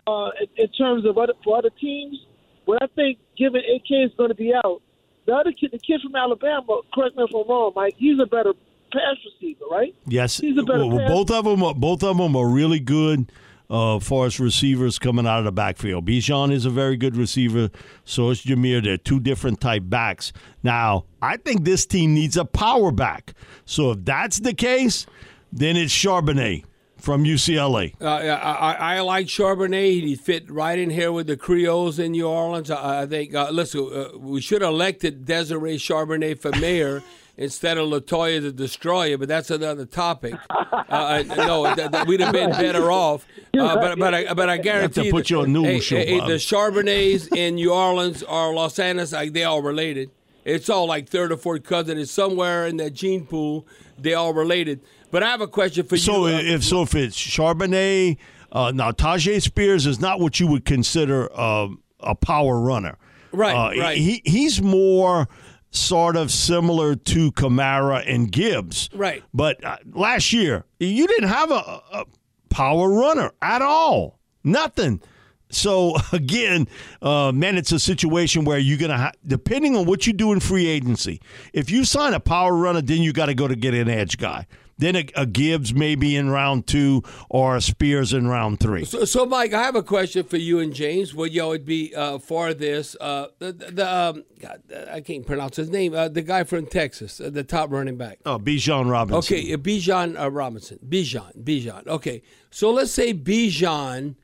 uh, 0.08 0.32
in, 0.40 0.48
in 0.66 0.68
terms 0.70 1.06
of 1.06 1.18
other 1.18 1.34
for 1.44 1.58
other 1.58 1.70
teams. 1.70 2.18
But 2.66 2.84
I 2.84 2.88
think, 2.96 3.20
given 3.38 3.62
AK 3.62 3.90
is 3.90 4.12
going 4.16 4.30
to 4.30 4.36
be 4.36 4.54
out, 4.54 4.82
the 5.26 5.34
other 5.34 5.52
kid, 5.52 5.72
the 5.72 5.80
kid 5.80 6.02
from 6.02 6.16
Alabama, 6.16 6.82
correct 6.94 7.18
me 7.18 7.24
if 7.24 7.36
I'm 7.36 7.48
wrong, 7.48 7.74
Mike, 7.76 7.96
he's 7.98 8.20
a 8.22 8.26
better 8.26 8.54
pass 8.92 9.16
receiver, 9.26 9.66
right? 9.72 9.96
Yes, 10.08 10.38
He's 10.38 10.58
a 10.58 10.64
better 10.64 10.86
well, 10.86 11.08
both 11.08 11.32
of 11.32 11.46
them. 11.46 11.64
Are, 11.64 11.74
both 11.74 12.04
of 12.04 12.18
them 12.18 12.36
are 12.36 12.48
really 12.48 12.80
good. 12.80 13.32
Uh, 13.72 14.00
for 14.00 14.26
us 14.26 14.40
receivers 14.40 14.98
coming 14.98 15.28
out 15.28 15.38
of 15.38 15.46
the 15.46 15.52
backfield, 15.52 16.04
Bijan 16.04 16.52
is 16.52 16.66
a 16.66 16.72
very 16.72 16.98
good 16.98 17.16
receiver. 17.16 17.70
So 18.04 18.32
is 18.32 18.42
Jahmyr. 18.42 18.84
They're 18.84 18.98
two 18.98 19.20
different 19.20 19.62
type 19.62 19.84
backs. 19.86 20.34
Now, 20.64 21.06
I 21.22 21.38
think 21.38 21.66
this 21.66 21.86
team 21.86 22.16
needs 22.16 22.36
a 22.36 22.46
power 22.46 22.92
back. 22.92 23.36
So 23.66 23.92
if 23.92 24.06
that's 24.06 24.40
the 24.40 24.56
case, 24.56 25.06
then 25.54 25.78
it's 25.78 25.94
Charbonnet 25.94 26.64
from 26.98 27.24
UCLA. 27.24 27.94
Uh, 28.02 28.06
I, 28.08 28.28
I, 28.28 28.96
I 28.98 29.00
like 29.02 29.28
Charbonnet. 29.28 30.04
He 30.04 30.16
fit 30.16 30.50
right 30.50 30.78
in 30.78 30.90
here 30.90 31.12
with 31.12 31.28
the 31.28 31.38
Creoles 31.38 32.00
in 32.00 32.12
New 32.12 32.28
Orleans. 32.28 32.70
I, 32.70 33.04
I 33.04 33.06
think. 33.06 33.34
Uh, 33.34 33.50
listen, 33.52 33.90
uh, 33.94 34.18
we 34.18 34.42
should 34.42 34.62
have 34.62 34.72
elected 34.72 35.26
Desiree 35.26 35.78
Charbonnet 35.78 36.42
for 36.42 36.52
mayor 36.60 37.02
instead 37.40 37.80
of 37.80 37.88
Latoya 37.90 38.40
the 38.42 38.52
Destroyer, 38.52 39.18
but 39.18 39.28
that's 39.28 39.50
another 39.50 39.86
topic. 39.88 40.36
Uh, 40.52 41.24
no, 41.26 41.74
th- 41.74 41.90
th- 41.92 42.06
we'd 42.06 42.20
have 42.20 42.34
been 42.34 42.52
better 42.52 42.92
off. 42.92 43.26
Uh, 43.58 43.76
but 43.76 43.98
but 43.98 44.14
I, 44.14 44.34
but 44.36 44.48
I 44.48 44.58
guarantee 44.58 45.06
to 45.06 45.12
put 45.12 45.30
you 45.32 45.40
your 45.40 45.48
news 45.48 45.66
hey, 45.66 45.80
show, 45.80 45.96
hey, 45.98 46.20
the 46.20 46.36
Charbonnets 46.36 47.36
in 47.36 47.56
New 47.56 47.74
Orleans 47.74 48.22
or 48.22 48.54
Los 48.54 48.78
Angeles, 48.78 49.12
like 49.12 49.34
they 49.34 49.44
all 49.44 49.64
related. 49.64 50.12
It's 50.46 50.70
all 50.70 50.86
like 50.86 51.10
third 51.10 51.32
or 51.32 51.38
fourth 51.38 51.64
cousin. 51.64 51.98
It's 51.98 52.12
somewhere 52.12 52.68
in 52.68 52.78
that 52.78 52.92
gene 52.94 53.26
pool. 53.26 53.66
They 53.98 54.14
all 54.14 54.34
related. 54.34 54.82
But 55.12 55.24
I 55.24 55.30
have 55.32 55.42
a 55.42 55.48
question 55.48 55.84
for 55.88 55.98
So 55.98 56.28
you. 56.28 56.36
uh, 56.36 56.40
if 56.42 56.64
so, 56.64 56.84
if 56.84 56.94
it's 56.94 57.18
Charbonnet, 57.18 58.18
uh, 58.52 58.72
now 58.74 58.92
Tyjae 58.92 59.42
Spears 59.42 59.88
is 59.88 60.00
not 60.00 60.20
what 60.20 60.40
you 60.40 60.46
would 60.48 60.64
consider 60.64 61.28
uh, 61.34 61.70
a 62.02 62.14
power 62.14 62.60
runner. 62.62 62.98
Right, 63.32 63.56
Uh, 63.56 63.82
right. 63.82 63.98
He 63.98 64.22
he's 64.26 64.62
more 64.62 65.28
sort 65.72 66.16
of 66.16 66.32
similar 66.32 66.96
to 66.96 67.32
Kamara 67.34 68.04
and 68.08 68.32
Gibbs. 68.32 68.90
Right. 68.94 69.24
But 69.34 69.64
uh, 69.64 69.78
last 69.92 70.34
year 70.34 70.66
you 70.80 71.08
didn't 71.08 71.30
have 71.30 71.52
a, 71.52 71.82
a 71.94 72.06
power 72.50 72.90
runner 72.90 73.32
at 73.42 73.62
all. 73.62 74.20
Nothing. 74.44 75.02
So 75.50 75.96
again, 76.14 76.68
uh, 77.02 77.32
man, 77.32 77.58
it's 77.58 77.72
a 77.72 77.80
situation 77.80 78.46
where 78.46 78.58
you're 78.58 78.78
gonna, 78.78 78.98
ha- 78.98 79.12
depending 79.26 79.76
on 79.76 79.86
what 79.86 80.08
you 80.08 80.14
do 80.14 80.32
in 80.32 80.40
free 80.40 80.68
agency. 80.68 81.22
If 81.54 81.70
you 81.70 81.86
sign 81.86 82.14
a 82.14 82.20
power 82.20 82.56
runner, 82.56 82.82
then 82.82 83.02
you 83.02 83.14
got 83.14 83.28
to 83.28 83.36
go 83.36 83.48
to 83.48 83.56
get 83.56 83.74
an 83.74 83.90
edge 83.90 84.18
guy. 84.18 84.48
Then 84.80 84.96
a, 84.96 85.06
a 85.16 85.26
Gibbs 85.26 85.74
maybe 85.74 86.16
in 86.16 86.30
round 86.30 86.66
two 86.66 87.04
or 87.30 87.58
a 87.58 87.62
Spears 87.62 88.14
in 88.14 88.28
round 88.28 88.60
three. 88.62 88.86
So, 88.86 89.04
so, 89.04 89.26
Mike, 89.26 89.54
I 89.54 89.62
have 89.62 89.76
a 89.76 89.84
question 89.84 90.24
for 90.24 90.38
you 90.38 90.60
and 90.60 90.74
James. 90.74 91.14
Would 91.14 91.34
y'all 91.34 91.50
would 91.50 91.66
be 91.66 91.94
uh, 91.94 92.18
for 92.18 92.54
this? 92.54 92.96
Uh, 93.00 93.28
the 93.40 93.52
the 93.52 93.94
um, 93.94 94.24
God, 94.40 94.62
I 94.90 95.02
can't 95.02 95.28
pronounce 95.28 95.58
his 95.58 95.70
name. 95.70 95.94
Uh, 95.94 96.08
the 96.08 96.22
guy 96.22 96.46
from 96.46 96.66
Texas, 96.66 97.20
uh, 97.20 97.30
the 97.30 97.44
top 97.44 97.72
running 97.72 97.98
back. 97.98 98.20
Oh, 98.26 98.40
Bijan 98.40 98.90
Robinson. 98.90 99.36
Okay, 99.36 99.54
uh, 99.54 99.58
Bijan 99.58 100.18
uh, 100.18 100.32
Robinson. 100.32 100.80
Bijan, 100.88 101.38
Bijan. 101.44 101.86
Okay, 101.86 102.22
so 102.50 102.72
let's 102.72 102.92
say 102.92 103.14
Bijan 103.14 104.16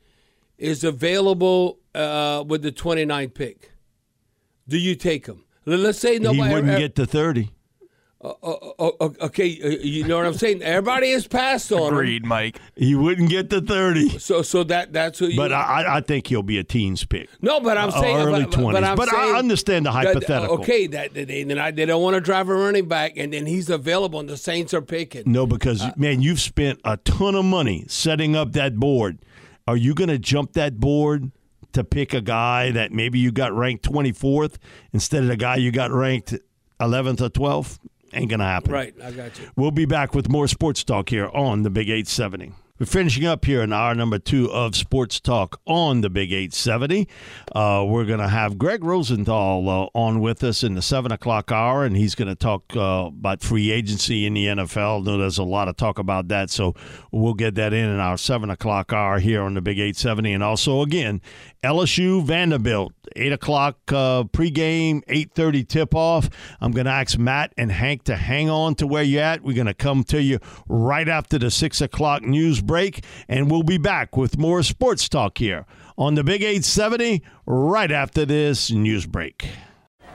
is 0.56 0.82
available 0.84 1.78
uh, 1.94 2.42
with 2.48 2.62
the 2.62 2.72
29th 2.72 3.34
pick. 3.34 3.72
Do 4.66 4.78
you 4.78 4.94
take 4.94 5.26
him? 5.26 5.44
Let- 5.66 5.80
Let's 5.80 5.98
say 5.98 6.14
he 6.14 6.18
nobody. 6.18 6.54
wouldn't 6.54 6.78
get 6.78 6.94
to 6.96 7.04
thirty. 7.06 7.50
Uh, 8.18 8.32
uh, 8.42 8.90
uh, 8.98 9.08
okay, 9.20 9.60
uh, 9.62 9.68
you 9.82 10.02
know 10.04 10.16
what 10.16 10.24
I'm 10.26 10.32
saying. 10.34 10.62
Everybody 10.62 11.10
has 11.12 11.26
passed 11.26 11.70
on 11.70 11.88
him. 11.88 11.94
Agreed, 11.94 12.24
Mike. 12.24 12.58
He 12.74 12.94
wouldn't 12.94 13.28
get 13.28 13.50
to 13.50 13.60
thirty. 13.60 14.18
So, 14.18 14.40
so 14.40 14.64
that 14.64 14.94
that's 14.94 15.18
who 15.18 15.26
you. 15.26 15.36
But 15.36 15.52
I, 15.52 15.82
I- 15.82 15.96
I 15.98 16.00
think 16.00 16.26
he'll 16.26 16.42
be 16.42 16.56
a 16.58 16.64
teens 16.64 17.04
pick. 17.04 17.28
No, 17.42 17.60
but 17.60 17.76
I'm 17.76 17.90
Uh, 17.90 18.00
saying 18.00 18.16
early 18.16 18.44
but, 18.44 18.50
but- 18.52 18.58
20s. 18.60 18.72
But, 18.72 18.84
I'm 18.84 18.96
But 18.96 19.12
I 19.14 19.38
understand 19.38 19.84
the 19.84 19.90
that- 19.92 20.06
hypothetical. 20.06 20.58
okay, 20.60 20.86
that 20.88 21.12
that 21.12 21.28
they, 21.28 21.42
then 21.44 21.58
I, 21.58 21.70
they 21.70 21.84
don't 21.84 22.02
want 22.02 22.14
to 22.14 22.20
drive 22.22 22.48
a 22.48 22.54
running 22.54 22.88
back, 22.88 23.18
and 23.18 23.34
then 23.34 23.44
he's 23.44 23.68
available, 23.68 24.18
and 24.18 24.28
the 24.30 24.38
Saints 24.38 24.72
are 24.72 24.82
picking. 24.82 25.24
No, 25.26 25.46
because 25.46 25.82
Uh, 25.82 25.92
man, 25.96 26.22
you've 26.22 26.40
spent 26.40 26.80
a 26.86 26.96
ton 26.96 27.34
of 27.34 27.44
money 27.44 27.84
setting 27.86 28.34
up 28.34 28.52
that 28.52 28.76
board. 28.76 29.18
Are 29.68 29.76
you 29.76 29.94
going 29.94 30.08
to 30.10 30.18
jump 30.18 30.54
that 30.54 30.80
board 30.80 31.32
to 31.72 31.84
pick 31.84 32.14
a 32.14 32.22
guy 32.22 32.70
that 32.70 32.92
maybe 32.92 33.18
you 33.18 33.30
got 33.30 33.52
ranked 33.52 33.84
24th 33.84 34.56
instead 34.94 35.22
of 35.22 35.28
the 35.28 35.36
guy 35.36 35.56
you 35.56 35.70
got 35.70 35.90
ranked 35.92 36.34
11th 36.80 37.20
or 37.20 37.28
12th? 37.28 37.78
Ain't 38.12 38.30
going 38.30 38.40
to 38.40 38.46
happen. 38.46 38.72
Right, 38.72 38.94
I 39.02 39.10
got 39.10 39.38
you. 39.38 39.50
We'll 39.56 39.70
be 39.70 39.84
back 39.84 40.14
with 40.14 40.28
more 40.28 40.48
sports 40.48 40.84
talk 40.84 41.08
here 41.10 41.28
on 41.28 41.62
the 41.62 41.70
Big 41.70 41.88
870. 41.88 42.52
We're 42.78 42.84
finishing 42.84 43.24
up 43.24 43.46
here 43.46 43.62
in 43.62 43.72
hour 43.72 43.94
number 43.94 44.18
two 44.18 44.52
of 44.52 44.76
Sports 44.76 45.18
Talk 45.18 45.62
on 45.64 46.02
the 46.02 46.10
Big 46.10 46.30
870. 46.30 47.08
Uh, 47.50 47.86
we're 47.88 48.04
going 48.04 48.18
to 48.18 48.28
have 48.28 48.58
Greg 48.58 48.84
Rosenthal 48.84 49.66
uh, 49.66 49.98
on 49.98 50.20
with 50.20 50.44
us 50.44 50.62
in 50.62 50.74
the 50.74 50.82
7 50.82 51.10
o'clock 51.10 51.50
hour, 51.50 51.86
and 51.86 51.96
he's 51.96 52.14
going 52.14 52.28
to 52.28 52.34
talk 52.34 52.64
uh, 52.76 53.06
about 53.06 53.40
free 53.42 53.70
agency 53.70 54.26
in 54.26 54.34
the 54.34 54.44
NFL. 54.48 55.00
I 55.00 55.04
know 55.04 55.16
there's 55.16 55.38
a 55.38 55.42
lot 55.42 55.68
of 55.68 55.78
talk 55.78 55.98
about 55.98 56.28
that, 56.28 56.50
so 56.50 56.74
we'll 57.10 57.32
get 57.32 57.54
that 57.54 57.72
in 57.72 57.88
in 57.88 57.98
our 57.98 58.18
7 58.18 58.50
o'clock 58.50 58.92
hour 58.92 59.20
here 59.20 59.40
on 59.40 59.54
the 59.54 59.62
Big 59.62 59.78
870. 59.78 60.34
And 60.34 60.42
also, 60.42 60.82
again, 60.82 61.22
LSU 61.66 62.22
Vanderbilt, 62.22 62.92
8 63.16 63.32
o'clock 63.32 63.76
uh, 63.88 64.22
pregame, 64.22 65.04
8.30 65.06 65.66
tip-off. 65.66 66.30
I'm 66.60 66.70
going 66.70 66.86
to 66.86 66.92
ask 66.92 67.18
Matt 67.18 67.52
and 67.56 67.72
Hank 67.72 68.04
to 68.04 68.14
hang 68.14 68.48
on 68.48 68.76
to 68.76 68.86
where 68.86 69.02
you're 69.02 69.24
at. 69.24 69.42
We're 69.42 69.56
going 69.56 69.66
to 69.66 69.74
come 69.74 70.04
to 70.04 70.22
you 70.22 70.38
right 70.68 71.08
after 71.08 71.40
the 71.40 71.50
6 71.50 71.80
o'clock 71.80 72.22
news 72.22 72.62
break, 72.62 73.04
and 73.28 73.50
we'll 73.50 73.64
be 73.64 73.78
back 73.78 74.16
with 74.16 74.38
more 74.38 74.62
sports 74.62 75.08
talk 75.08 75.38
here 75.38 75.66
on 75.98 76.14
the 76.14 76.22
Big 76.22 76.42
870 76.42 77.24
right 77.46 77.90
after 77.90 78.24
this 78.24 78.70
news 78.70 79.04
break. 79.04 79.48